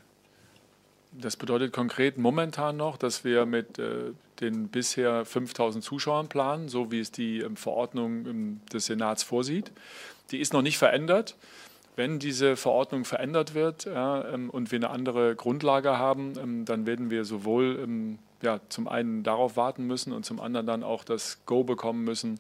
Das 1.12 1.38
bedeutet 1.38 1.74
konkret 1.74 2.20
momentan 2.20 2.78
noch, 2.78 2.98
dass 2.98 3.24
wir 3.24 3.48
mit 3.48 3.80
äh, 3.80 4.12
den 4.42 4.68
bisher 4.68 5.26
5000 5.26 5.84
Zuschauern 5.84 6.30
planen, 6.30 6.70
so 6.70 6.92
wie 6.92 7.00
es 7.00 7.12
die 7.12 7.40
ähm, 7.40 7.56
Verordnung 7.56 8.28
ähm, 8.28 8.62
des 8.72 8.86
Senats 8.86 9.24
vorsieht. 9.24 9.72
Die 10.30 10.40
ist 10.40 10.54
noch 10.54 10.62
nicht 10.62 10.78
verändert. 10.78 11.36
Wenn 11.98 12.20
diese 12.20 12.56
Verordnung 12.56 13.06
verändert 13.06 13.56
wird 13.56 13.86
ja, 13.86 14.24
ähm, 14.30 14.52
und 14.52 14.72
wir 14.72 14.78
eine 14.78 14.92
andere 14.92 15.36
Grundlage 15.36 15.98
haben, 15.98 16.34
ähm, 16.42 16.64
dann 16.64 16.86
werden 16.86 17.10
wir 17.10 17.26
sowohl 17.26 17.80
ähm, 17.84 18.20
ja, 18.44 18.60
zum 18.70 18.88
einen 18.88 19.24
darauf 19.24 19.58
warten 19.58 19.86
müssen 19.86 20.14
und 20.14 20.24
zum 20.24 20.40
anderen 20.40 20.68
dann 20.68 20.84
auch 20.84 21.04
das 21.04 21.40
Go 21.48 21.64
bekommen 21.64 22.04
müssen 22.04 22.40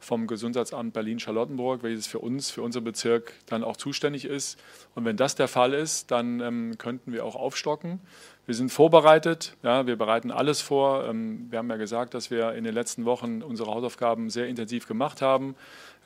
vom 0.00 0.26
Gesundheitsamt 0.26 0.94
Berlin-Charlottenburg, 0.94 1.82
welches 1.82 2.06
für 2.06 2.18
uns, 2.18 2.50
für 2.50 2.62
unseren 2.62 2.84
Bezirk 2.84 3.34
dann 3.46 3.62
auch 3.62 3.76
zuständig 3.76 4.24
ist. 4.24 4.58
Und 4.94 5.04
wenn 5.04 5.16
das 5.16 5.34
der 5.34 5.46
Fall 5.46 5.74
ist, 5.74 6.10
dann 6.10 6.40
ähm, 6.40 6.78
könnten 6.78 7.12
wir 7.12 7.24
auch 7.24 7.36
aufstocken. 7.36 8.00
Wir 8.46 8.54
sind 8.54 8.72
vorbereitet, 8.72 9.56
ja, 9.62 9.86
wir 9.86 9.96
bereiten 9.96 10.30
alles 10.30 10.62
vor. 10.62 11.04
Ähm, 11.04 11.46
wir 11.50 11.58
haben 11.58 11.68
ja 11.70 11.76
gesagt, 11.76 12.14
dass 12.14 12.30
wir 12.30 12.54
in 12.54 12.64
den 12.64 12.74
letzten 12.74 13.04
Wochen 13.04 13.42
unsere 13.42 13.70
Hausaufgaben 13.70 14.30
sehr 14.30 14.48
intensiv 14.48 14.88
gemacht 14.88 15.20
haben. 15.20 15.54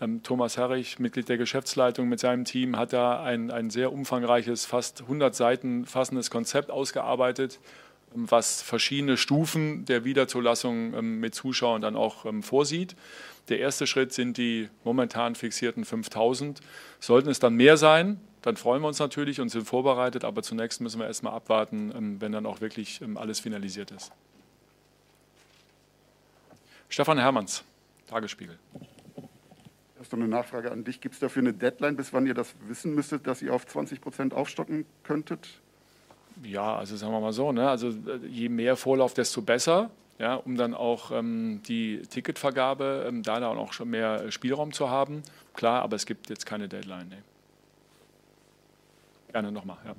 Ähm, 0.01 0.23
Thomas 0.25 0.57
Herrich, 0.57 0.99
Mitglied 0.99 1.29
der 1.29 1.39
Geschäftsleitung 1.39 2.09
mit 2.09 2.19
seinem 2.19 2.45
Team, 2.45 2.77
hat 2.77 2.93
da 2.93 3.23
ein, 3.23 3.53
ein 3.53 3.71
sehr 3.71 3.93
umfangreiches, 3.93 4.67
fast 4.67 5.03
100 5.03 5.35
Seiten 5.35 5.87
fassendes 5.87 6.31
Konzept 6.31 6.71
ausgearbeitet 6.71 7.61
was 8.15 8.63
verschiedene 8.63 9.17
Stufen 9.17 9.85
der 9.85 10.05
Wiederzulassung 10.05 10.95
ähm, 10.95 11.21
mit 11.21 11.35
Zuschauern 11.35 11.83
dann 11.83 11.97
auch 11.97 12.25
ähm, 12.25 12.43
vorsieht. 12.43 12.95
Der 13.49 13.59
erste 13.59 13.87
Schritt 13.87 14.13
sind 14.13 14.39
die 14.39 14.69
momentan 14.85 15.35
fixierten 15.35 15.85
5000. 15.85 16.61
Sollten 16.99 17.29
es 17.29 17.39
dann 17.39 17.55
mehr 17.55 17.77
sein, 17.77 18.21
dann 18.43 18.57
freuen 18.57 18.83
wir 18.83 18.89
uns 18.89 18.99
natürlich 18.99 19.41
und 19.41 19.49
sind 19.49 19.67
vorbereitet, 19.67 20.25
aber 20.25 20.43
zunächst 20.43 20.81
müssen 20.81 20.99
wir 21.01 21.07
erstmal 21.07 21.35
abwarten, 21.35 21.93
ähm, 21.97 22.21
wenn 22.21 22.33
dann 22.33 22.47
auch 22.47 22.61
wirklich 22.61 23.01
alles 23.15 23.41
finalisiert 23.41 23.91
ist. 23.91 24.13
Stefan 26.89 27.19
Hermanns, 27.19 27.65
Tagesspiegel. 28.07 28.59
Erst 29.99 30.13
noch 30.13 30.19
eine 30.19 30.29
Nachfrage 30.29 30.71
an 30.71 30.85
dich. 30.85 31.01
Gibt 31.01 31.15
es 31.15 31.21
dafür 31.21 31.41
eine 31.41 31.53
Deadline, 31.55 31.97
bis 31.97 32.13
wann 32.13 32.27
ihr 32.27 32.35
das 32.35 32.55
wissen 32.67 32.95
müsstet, 32.95 33.27
dass 33.27 33.43
ihr 33.43 33.55
auf 33.55 33.67
20 33.67 34.01
Prozent 34.01 34.35
aufstocken 34.35 34.85
könntet? 35.03 35.49
Ja, 36.43 36.77
also 36.77 36.97
sagen 36.97 37.13
wir 37.13 37.21
mal 37.21 37.33
so, 37.33 37.53
ne? 37.53 37.69
also 37.69 37.89
äh, 37.89 38.27
je 38.29 38.49
mehr 38.49 38.77
Vorlauf, 38.77 39.15
desto 39.15 39.41
besser, 39.41 39.91
ja, 40.18 40.37
um 40.37 40.57
dann 40.57 40.74
auch 40.74 41.11
ähm, 41.11 41.61
die 41.66 42.03
Ticketvergabe, 42.03 43.07
ähm, 43.09 43.22
da 43.22 43.40
dann 43.40 43.59
auch 43.59 43.72
schon 43.72 43.90
mehr 43.90 44.31
Spielraum 44.31 44.72
zu 44.72 44.90
haben. 44.90 45.22
Klar, 45.55 45.83
aber 45.83 45.96
es 45.96 46.07
gibt 46.07 46.31
jetzt 46.31 46.46
keine 46.46 46.68
Deadline. 46.68 47.09
Nee. 47.09 47.22
Gerne 49.33 49.50
nochmal, 49.50 49.79
ja. 49.85 49.94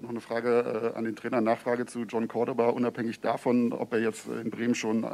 Noch 0.00 0.10
eine 0.10 0.20
Frage 0.20 0.92
äh, 0.94 0.98
an 0.98 1.04
den 1.04 1.16
Trainer, 1.16 1.40
Nachfrage 1.40 1.86
zu 1.86 2.04
John 2.04 2.26
Cordoba, 2.26 2.68
unabhängig 2.70 3.20
davon, 3.20 3.72
ob 3.72 3.92
er 3.92 4.00
jetzt 4.00 4.26
in 4.26 4.50
Bremen 4.50 4.74
schon 4.74 5.04
äh, 5.04 5.08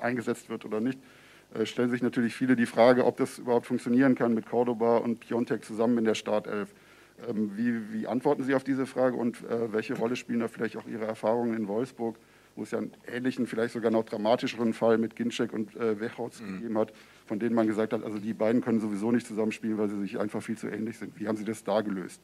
eingesetzt 0.00 0.48
wird 0.48 0.64
oder 0.64 0.80
nicht. 0.80 0.98
Äh, 1.54 1.66
stellen 1.66 1.90
sich 1.90 2.02
natürlich 2.02 2.34
viele 2.34 2.56
die 2.56 2.66
Frage, 2.66 3.04
ob 3.04 3.16
das 3.16 3.38
überhaupt 3.38 3.66
funktionieren 3.66 4.14
kann 4.14 4.34
mit 4.34 4.46
Cordoba 4.46 4.98
und 4.98 5.20
Piontek 5.20 5.64
zusammen 5.64 5.98
in 5.98 6.04
der 6.04 6.14
Startelf. 6.14 6.74
Ähm, 7.28 7.52
wie, 7.56 7.92
wie, 7.92 8.06
antworten 8.06 8.42
Sie 8.42 8.54
auf 8.54 8.64
diese 8.64 8.86
Frage 8.86 9.16
und 9.16 9.42
äh, 9.44 9.72
welche 9.72 9.94
Rolle 9.94 10.16
spielen 10.16 10.40
da 10.40 10.48
vielleicht 10.48 10.76
auch 10.76 10.86
Ihre 10.86 11.04
Erfahrungen 11.04 11.54
in 11.54 11.68
Wolfsburg, 11.68 12.16
wo 12.56 12.62
es 12.62 12.70
ja 12.70 12.78
einen 12.78 12.92
ähnlichen, 13.06 13.46
vielleicht 13.46 13.74
sogar 13.74 13.90
noch 13.90 14.04
dramatischeren 14.04 14.72
Fall 14.72 14.98
mit 14.98 15.16
Ginczek 15.16 15.52
und 15.52 15.74
äh, 15.76 15.98
Wechholz 16.00 16.40
mhm. 16.40 16.56
gegeben 16.56 16.78
hat, 16.78 16.92
von 17.26 17.38
denen 17.38 17.54
man 17.54 17.66
gesagt 17.66 17.92
hat, 17.92 18.04
also 18.04 18.18
die 18.18 18.34
beiden 18.34 18.60
können 18.60 18.80
sowieso 18.80 19.10
nicht 19.10 19.26
zusammenspielen, 19.26 19.78
weil 19.78 19.88
sie 19.88 20.00
sich 20.00 20.18
einfach 20.18 20.42
viel 20.42 20.56
zu 20.56 20.68
ähnlich 20.68 20.98
sind. 20.98 21.18
Wie 21.18 21.26
haben 21.26 21.36
Sie 21.36 21.44
das 21.44 21.64
da 21.64 21.80
gelöst? 21.80 22.20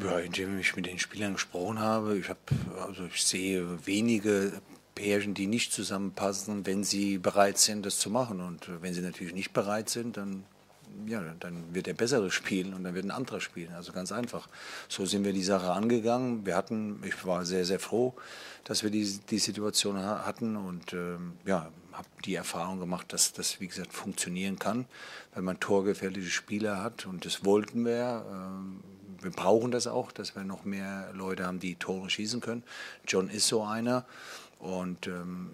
Ja, 0.00 0.18
indem 0.18 0.58
ich 0.58 0.74
mit 0.74 0.86
den 0.86 0.98
Spielern 0.98 1.34
gesprochen 1.34 1.78
habe. 1.78 2.16
Ich, 2.16 2.30
hab, 2.30 2.38
also 2.80 3.04
ich 3.06 3.22
sehe 3.22 3.86
wenige 3.86 4.52
Pärchen, 4.94 5.34
die 5.34 5.46
nicht 5.46 5.72
zusammenpassen, 5.72 6.66
wenn 6.66 6.84
sie 6.84 7.18
bereit 7.18 7.58
sind, 7.58 7.84
das 7.84 7.98
zu 7.98 8.08
machen. 8.08 8.40
Und 8.40 8.70
wenn 8.80 8.94
sie 8.94 9.02
natürlich 9.02 9.34
nicht 9.34 9.52
bereit 9.52 9.90
sind, 9.90 10.16
dann 10.16 10.44
ja, 11.06 11.22
dann 11.40 11.74
wird 11.74 11.86
der 11.86 11.94
Bessere 11.94 12.30
spielen 12.30 12.74
und 12.74 12.84
dann 12.84 12.94
wird 12.94 13.04
ein 13.04 13.10
anderer 13.10 13.40
spielen. 13.40 13.72
Also 13.74 13.92
ganz 13.92 14.12
einfach. 14.12 14.48
So 14.88 15.06
sind 15.06 15.24
wir 15.24 15.32
die 15.32 15.42
Sache 15.42 15.72
angegangen. 15.72 16.46
Wir 16.46 16.56
hatten, 16.56 17.02
ich 17.04 17.24
war 17.26 17.44
sehr, 17.44 17.64
sehr 17.64 17.78
froh, 17.78 18.14
dass 18.64 18.82
wir 18.82 18.90
die, 18.90 19.18
die 19.30 19.38
Situation 19.38 19.98
hatten 19.98 20.56
und 20.56 20.92
ähm, 20.92 21.32
ja, 21.44 21.70
habe 21.92 22.08
die 22.24 22.34
Erfahrung 22.34 22.80
gemacht, 22.80 23.12
dass 23.12 23.32
das, 23.32 23.60
wie 23.60 23.68
gesagt, 23.68 23.92
funktionieren 23.92 24.58
kann, 24.58 24.86
wenn 25.34 25.44
man 25.44 25.60
torgefährliche 25.60 26.30
Spieler 26.30 26.82
hat 26.82 27.06
und 27.06 27.24
das 27.24 27.44
wollten 27.44 27.84
wir. 27.84 28.24
Ähm, 28.30 28.80
wir 29.20 29.30
brauchen 29.30 29.70
das 29.70 29.86
auch, 29.86 30.10
dass 30.10 30.34
wir 30.34 30.42
noch 30.42 30.64
mehr 30.64 31.10
Leute 31.14 31.46
haben, 31.46 31.60
die 31.60 31.76
Tore 31.76 32.10
schießen 32.10 32.40
können. 32.40 32.64
John 33.06 33.30
ist 33.30 33.46
so 33.46 33.62
einer 33.62 34.04
und 34.58 35.06
ähm, 35.06 35.50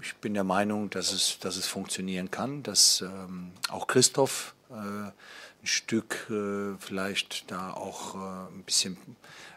ich 0.00 0.14
bin 0.16 0.34
der 0.34 0.44
Meinung, 0.44 0.90
dass 0.90 1.12
es, 1.12 1.38
dass 1.40 1.56
es 1.56 1.66
funktionieren 1.66 2.30
kann, 2.30 2.62
dass 2.62 3.00
ähm, 3.00 3.52
auch 3.68 3.86
Christoph 3.86 4.54
ein 4.70 5.12
Stück 5.64 6.28
äh, 6.30 6.76
vielleicht 6.78 7.50
da 7.50 7.72
auch 7.72 8.14
äh, 8.14 8.54
ein 8.54 8.62
bisschen 8.64 8.96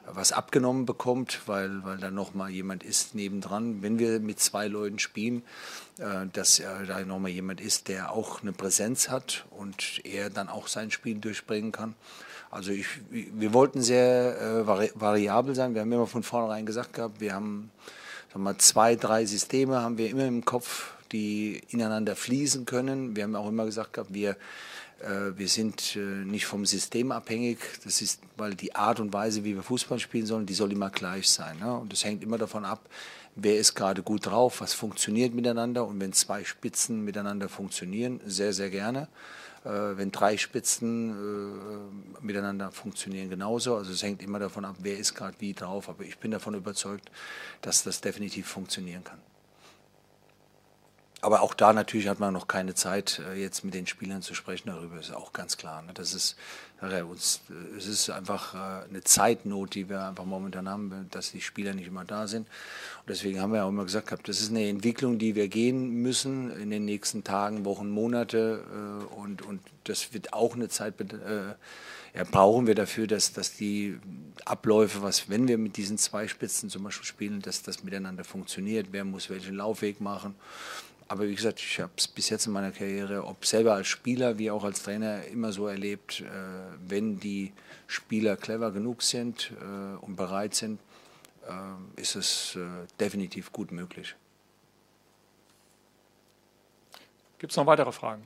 was 0.06 0.32
abgenommen 0.32 0.86
bekommt, 0.86 1.41
weil, 1.45 1.84
weil 1.86 1.97
da 1.97 2.10
nochmal 2.10 2.50
jemand 2.50 2.84
ist 2.84 3.13
nebendran. 3.13 3.82
Wenn 3.82 4.00
wir 4.00 4.19
mit 4.19 4.39
zwei 4.39 4.67
Leuten 4.67 4.97
spielen, 4.97 5.43
dass 6.34 6.62
da 6.88 7.06
nochmal 7.06 7.30
jemand 7.30 7.62
ist, 7.62 7.88
der 7.88 8.12
auch 8.12 8.41
eine 8.41 8.52
Präsenz 8.52 9.10
hat 9.10 9.45
und 9.52 10.04
er 10.04 10.32
dann 10.32 10.50
auch 10.50 10.67
sein 10.67 10.89
Spiel 10.89 11.19
durchbringen 11.19 11.71
kann. 11.71 11.93
Also 12.50 12.71
ich, 12.71 12.88
wir 13.12 13.54
wollten 13.54 13.84
sehr 13.84 14.65
variabel 14.65 15.54
sein. 15.54 15.76
Wir 15.76 15.82
haben 15.82 15.91
immer 15.91 16.08
von 16.08 16.24
vornherein 16.24 16.65
gesagt 16.65 16.93
gehabt, 16.93 17.21
wir 17.21 17.36
haben 17.36 17.69
sagen 18.34 18.43
wir, 18.43 18.58
zwei, 18.58 18.95
drei 18.95 19.26
Systeme 19.26 19.82
haben 19.82 19.97
wir 19.97 20.10
immer 20.10 20.26
im 20.26 20.45
Kopf, 20.45 20.93
die 21.12 21.62
ineinander 21.69 22.15
fließen 22.15 22.65
können. 22.65 23.15
Wir 23.15 23.24
haben 23.24 23.36
auch 23.36 23.47
immer 23.47 23.65
gesagt 23.65 23.93
gehabt, 23.93 24.13
wir 24.13 24.32
äh, 24.32 24.36
wir 25.36 25.48
sind 25.48 25.96
äh, 25.96 26.00
nicht 26.00 26.46
vom 26.46 26.66
System 26.66 27.12
abhängig. 27.12 27.58
Das 27.84 28.02
ist, 28.02 28.22
weil 28.38 28.56
die 28.56 28.76
Art 28.76 29.00
und 29.00 29.14
Weise, 29.14 29.44
wie 29.44 29.56
wir 29.56 29.64
Fußball 29.64 30.00
spielen 30.00 30.26
sollen, 30.26 30.46
die 30.46 30.54
soll 30.54 30.72
immer 30.72 30.90
gleich 30.90 31.30
sein. 31.30 31.58
Ne? 31.60 31.74
Und 31.74 31.92
das 31.92 32.04
hängt 32.04 32.24
immer 32.24 32.38
davon 32.38 32.66
ab, 32.66 32.88
wer 33.36 33.58
ist 33.58 33.76
gerade 33.76 34.04
gut 34.04 34.28
drauf, 34.28 34.62
was 34.62 34.74
funktioniert 34.74 35.34
miteinander. 35.34 35.86
Und 35.86 36.00
wenn 36.00 36.14
zwei 36.14 36.44
Spitzen 36.44 37.04
miteinander 37.04 37.50
funktionieren, 37.50 38.20
sehr, 38.26 38.54
sehr 38.54 38.70
gerne. 38.70 39.08
Äh, 39.64 39.70
wenn 39.70 40.12
drei 40.12 40.38
Spitzen 40.38 41.16
miteinander 42.22 42.72
funktionieren, 42.72 43.30
genauso. 43.30 43.76
Also 43.76 43.94
es 43.94 44.04
hängt 44.04 44.22
immer 44.22 44.40
davon 44.40 44.66
ab, 44.66 44.76
wer 44.80 44.98
ist 44.98 45.16
gerade 45.16 45.36
wie 45.40 45.54
drauf. 45.54 45.90
Aber 45.90 46.04
ich 46.04 46.18
bin 46.18 46.32
davon 46.32 46.54
überzeugt, 46.54 47.10
dass 47.62 47.84
das 47.84 48.02
definitiv 48.02 48.48
funktionieren 48.48 49.04
kann. 49.04 49.20
Aber 51.23 51.43
auch 51.43 51.53
da 51.53 51.71
natürlich 51.71 52.07
hat 52.07 52.19
man 52.19 52.34
noch 52.34 52.47
keine 52.47 52.73
Zeit, 52.73 53.21
äh, 53.29 53.39
jetzt 53.39 53.63
mit 53.63 53.75
den 53.75 53.86
Spielern 53.86 54.23
zu 54.23 54.34
sprechen 54.34 54.69
darüber, 54.69 54.99
ist 54.99 55.13
auch 55.13 55.34
ganz 55.34 55.55
klar. 55.55 55.84
Ne? 55.84 55.91
Das 55.93 56.15
ist, 56.15 56.36
uns, 56.81 57.41
äh, 57.49 57.77
es 57.77 57.86
ist 57.86 58.10
einfach 58.10 58.55
äh, 58.55 58.89
eine 58.89 59.03
Zeitnot, 59.03 59.75
die 59.75 59.88
wir 59.88 60.03
einfach 60.03 60.25
momentan 60.25 60.67
haben, 60.67 61.07
dass 61.12 61.31
die 61.31 61.41
Spieler 61.41 61.75
nicht 61.75 61.88
immer 61.88 62.05
da 62.05 62.27
sind. 62.27 62.47
Und 62.47 63.10
deswegen 63.10 63.39
haben 63.39 63.53
wir 63.53 63.65
auch 63.65 63.69
immer 63.69 63.86
gesagt, 63.86 64.27
das 64.27 64.41
ist 64.41 64.49
eine 64.49 64.67
Entwicklung, 64.67 65.19
die 65.19 65.36
wir 65.36 65.47
gehen 65.47 66.01
müssen 66.01 66.49
in 66.60 66.71
den 66.71 66.86
nächsten 66.86 67.23
Tagen, 67.23 67.65
Wochen, 67.65 67.91
Monate. 67.91 68.63
Und, 69.15 69.43
und 69.43 69.62
das 69.84 70.13
wird 70.13 70.34
auch 70.34 70.55
eine 70.55 70.69
Zeit 70.69 70.95
ja, 72.13 72.25
brauchen 72.25 72.67
wir 72.67 72.75
dafür, 72.75 73.07
dass, 73.07 73.31
dass 73.31 73.55
die 73.55 73.97
Abläufe, 74.43 75.01
was, 75.01 75.29
wenn 75.29 75.47
wir 75.47 75.57
mit 75.57 75.77
diesen 75.77 75.97
zwei 75.97 76.27
Spitzen 76.27 76.69
zum 76.69 76.84
Beispiel 76.84 77.05
spielen, 77.05 77.41
dass 77.41 77.63
das 77.63 77.84
miteinander 77.84 78.25
funktioniert. 78.25 78.88
Wer 78.91 79.05
muss 79.05 79.29
welchen 79.29 79.55
Laufweg 79.55 80.01
machen? 80.01 80.36
Aber 81.12 81.28
wie 81.28 81.36
gesagt, 81.36 81.60
ich 81.60 81.78
habe 81.82 81.91
es 81.97 82.08
bis 82.08 82.30
jetzt 82.30 82.45
in 82.45 82.54
meiner 82.54 82.71
Karriere, 82.71 83.26
ob 83.26 83.45
selber 83.45 83.74
als 83.74 83.89
Spieler 83.89 84.38
wie 84.38 84.50
auch 84.50 84.63
als 84.63 84.82
Trainer, 84.82 85.26
immer 85.26 85.52
so 85.52 85.67
erlebt, 85.67 86.21
äh, 86.21 86.26
wenn 86.88 87.19
die 87.19 87.52
Spieler 87.86 88.38
clever 88.38 88.71
genug 88.71 89.04
sind 89.04 89.52
äh, 89.60 89.97
und 90.06 90.15
bereit 90.15 90.56
sind, 90.56 90.80
äh, 91.45 92.00
ist 92.02 92.15
es 92.15 92.56
äh, 92.56 92.88
definitiv 92.97 93.52
gut 93.52 93.74
möglich. 93.74 94.15
Gibt 97.39 97.52
es 97.52 97.58
noch 97.58 97.65
weitere 97.65 97.91
Fragen? 97.91 98.24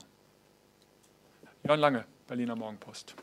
Jörn 1.63 1.79
Lange, 1.79 2.05
Berliner 2.27 2.55
Morgenpost. 2.55 3.15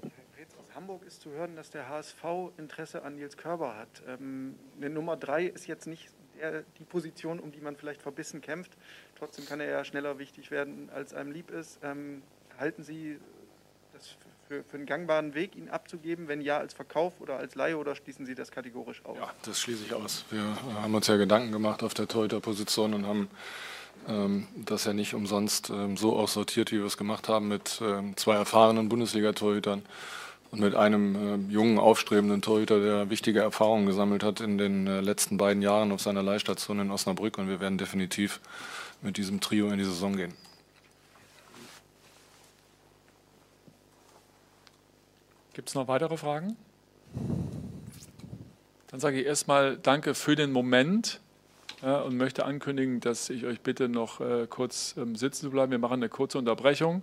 Aus 0.00 0.76
Hamburg 0.76 1.02
ist 1.02 1.22
zu 1.22 1.30
hören, 1.30 1.56
dass 1.56 1.70
der 1.70 1.88
HSV 1.88 2.52
Interesse 2.56 3.02
an 3.02 3.16
Nils 3.16 3.36
Körber 3.36 3.76
hat. 3.76 3.88
Ähm, 4.06 4.54
eine 4.76 4.90
Nummer 4.90 5.16
drei 5.16 5.46
ist 5.46 5.66
jetzt 5.66 5.88
nicht 5.88 6.08
der, 6.40 6.64
die 6.78 6.84
Position, 6.84 7.38
um 7.38 7.52
die 7.52 7.60
man 7.60 7.76
vielleicht 7.76 8.02
verbissen 8.02 8.40
kämpft. 8.40 8.72
Trotzdem 9.18 9.46
kann 9.46 9.60
er 9.60 9.68
ja 9.68 9.84
schneller 9.84 10.18
wichtig 10.18 10.50
werden, 10.50 10.90
als 10.94 11.14
einem 11.14 11.32
lieb 11.32 11.50
ist. 11.50 11.78
Ähm, 11.82 12.22
halten 12.58 12.82
Sie 12.82 13.18
das 13.92 14.16
für, 14.48 14.64
für 14.64 14.76
einen 14.76 14.86
gangbaren 14.86 15.34
Weg, 15.34 15.54
ihn 15.56 15.68
abzugeben? 15.68 16.28
Wenn 16.28 16.40
ja, 16.40 16.58
als 16.58 16.74
Verkauf 16.74 17.20
oder 17.20 17.36
als 17.36 17.54
Leihe 17.54 17.76
oder 17.76 17.94
schließen 17.94 18.26
Sie 18.26 18.34
das 18.34 18.50
kategorisch 18.50 19.04
aus? 19.04 19.16
Ja, 19.18 19.32
das 19.44 19.60
schließe 19.60 19.84
ich 19.84 19.94
aus. 19.94 20.24
Wir 20.30 20.42
haben 20.74 20.94
uns 20.94 21.06
ja 21.06 21.16
Gedanken 21.16 21.52
gemacht 21.52 21.82
auf 21.82 21.94
der 21.94 22.08
Torhüter-Position 22.08 22.94
und 22.94 23.06
haben 23.06 23.30
ähm, 24.08 24.48
das 24.56 24.84
ja 24.84 24.92
nicht 24.92 25.14
umsonst 25.14 25.70
ähm, 25.70 25.96
so 25.96 26.16
aussortiert, 26.16 26.72
wie 26.72 26.78
wir 26.78 26.86
es 26.86 26.96
gemacht 26.96 27.28
haben, 27.28 27.48
mit 27.48 27.80
ähm, 27.82 28.16
zwei 28.16 28.36
erfahrenen 28.36 28.88
Bundesliga-Torhütern 28.88 29.82
und 30.50 30.60
mit 30.60 30.74
einem 30.74 31.50
äh, 31.50 31.52
jungen, 31.52 31.78
aufstrebenden 31.78 32.42
Torhüter, 32.42 32.80
der 32.80 33.10
wichtige 33.10 33.40
Erfahrungen 33.40 33.86
gesammelt 33.86 34.22
hat 34.22 34.40
in 34.40 34.58
den 34.58 34.86
äh, 34.86 35.00
letzten 35.00 35.36
beiden 35.36 35.62
Jahren 35.62 35.92
auf 35.92 36.00
seiner 36.00 36.22
Leihstation 36.22 36.80
in 36.80 36.90
Osnabrück. 36.90 37.38
Und 37.38 37.48
wir 37.48 37.60
werden 37.60 37.78
definitiv 37.78 38.40
mit 39.00 39.16
diesem 39.16 39.40
Trio 39.40 39.68
in 39.68 39.78
die 39.78 39.84
Saison 39.84 40.16
gehen. 40.16 40.34
Gibt 45.54 45.68
es 45.68 45.74
noch 45.74 45.88
weitere 45.88 46.16
Fragen? 46.16 46.56
Dann 48.88 48.98
sage 48.98 49.20
ich 49.20 49.26
erstmal 49.26 49.76
Danke 49.76 50.14
für 50.14 50.34
den 50.34 50.50
Moment 50.50 51.20
und 51.88 52.16
möchte 52.16 52.44
ankündigen, 52.44 53.00
dass 53.00 53.30
ich 53.30 53.46
euch 53.46 53.60
bitte 53.60 53.88
noch 53.88 54.20
äh, 54.20 54.46
kurz 54.48 54.94
ähm, 54.98 55.16
sitzen 55.16 55.46
zu 55.46 55.50
bleiben. 55.50 55.72
Wir 55.72 55.78
machen 55.78 55.94
eine 55.94 56.08
kurze 56.08 56.38
Unterbrechung. 56.38 57.02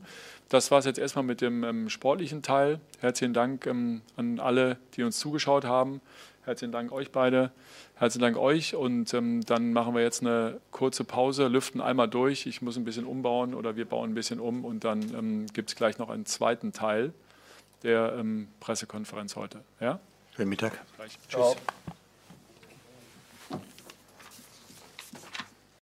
Das 0.50 0.70
war 0.72 0.80
es 0.80 0.86
jetzt 0.86 1.00
erstmal 1.00 1.26
mit 1.26 1.42
dem 1.42 1.64
ähm, 1.64 1.90
sportlichen 1.90 2.44
Teil. 2.44 2.80
Herzlichen 3.00 3.34
Dank 3.34 3.66
ähm, 3.66 4.02
an 4.16 4.40
alle, 4.40 4.78
die 4.96 5.04
uns 5.04 5.18
zugeschaut 5.20 5.66
haben. 5.66 6.02
Herzlichen 6.44 6.72
Dank 6.72 6.92
euch 6.92 7.12
beide. 7.12 7.52
Herzlichen 7.96 8.22
Dank 8.22 8.38
euch. 8.38 8.76
Und 8.76 9.14
ähm, 9.14 9.44
dann 9.46 9.74
machen 9.74 9.96
wir 9.96 10.02
jetzt 10.02 10.22
eine 10.22 10.62
kurze 10.72 11.04
Pause, 11.04 11.48
lüften 11.48 11.82
einmal 11.82 12.08
durch. 12.08 12.46
Ich 12.46 12.62
muss 12.62 12.78
ein 12.78 12.86
bisschen 12.86 13.06
umbauen 13.06 13.54
oder 13.54 13.76
wir 13.76 13.86
bauen 13.86 14.12
ein 14.12 14.16
bisschen 14.16 14.40
um 14.40 14.64
und 14.64 14.84
dann 14.84 15.02
ähm, 15.14 15.46
gibt 15.54 15.70
es 15.70 15.76
gleich 15.76 15.98
noch 15.98 16.10
einen 16.10 16.26
zweiten 16.26 16.72
Teil 16.72 17.14
der 17.84 18.16
ähm, 18.18 18.48
Pressekonferenz 18.60 19.36
heute. 19.36 19.62
Ja? 19.80 20.00
Schönen 20.36 20.50
Mittag. 20.50 20.80
Tschüss. 20.98 21.18
Ciao. 21.30 21.56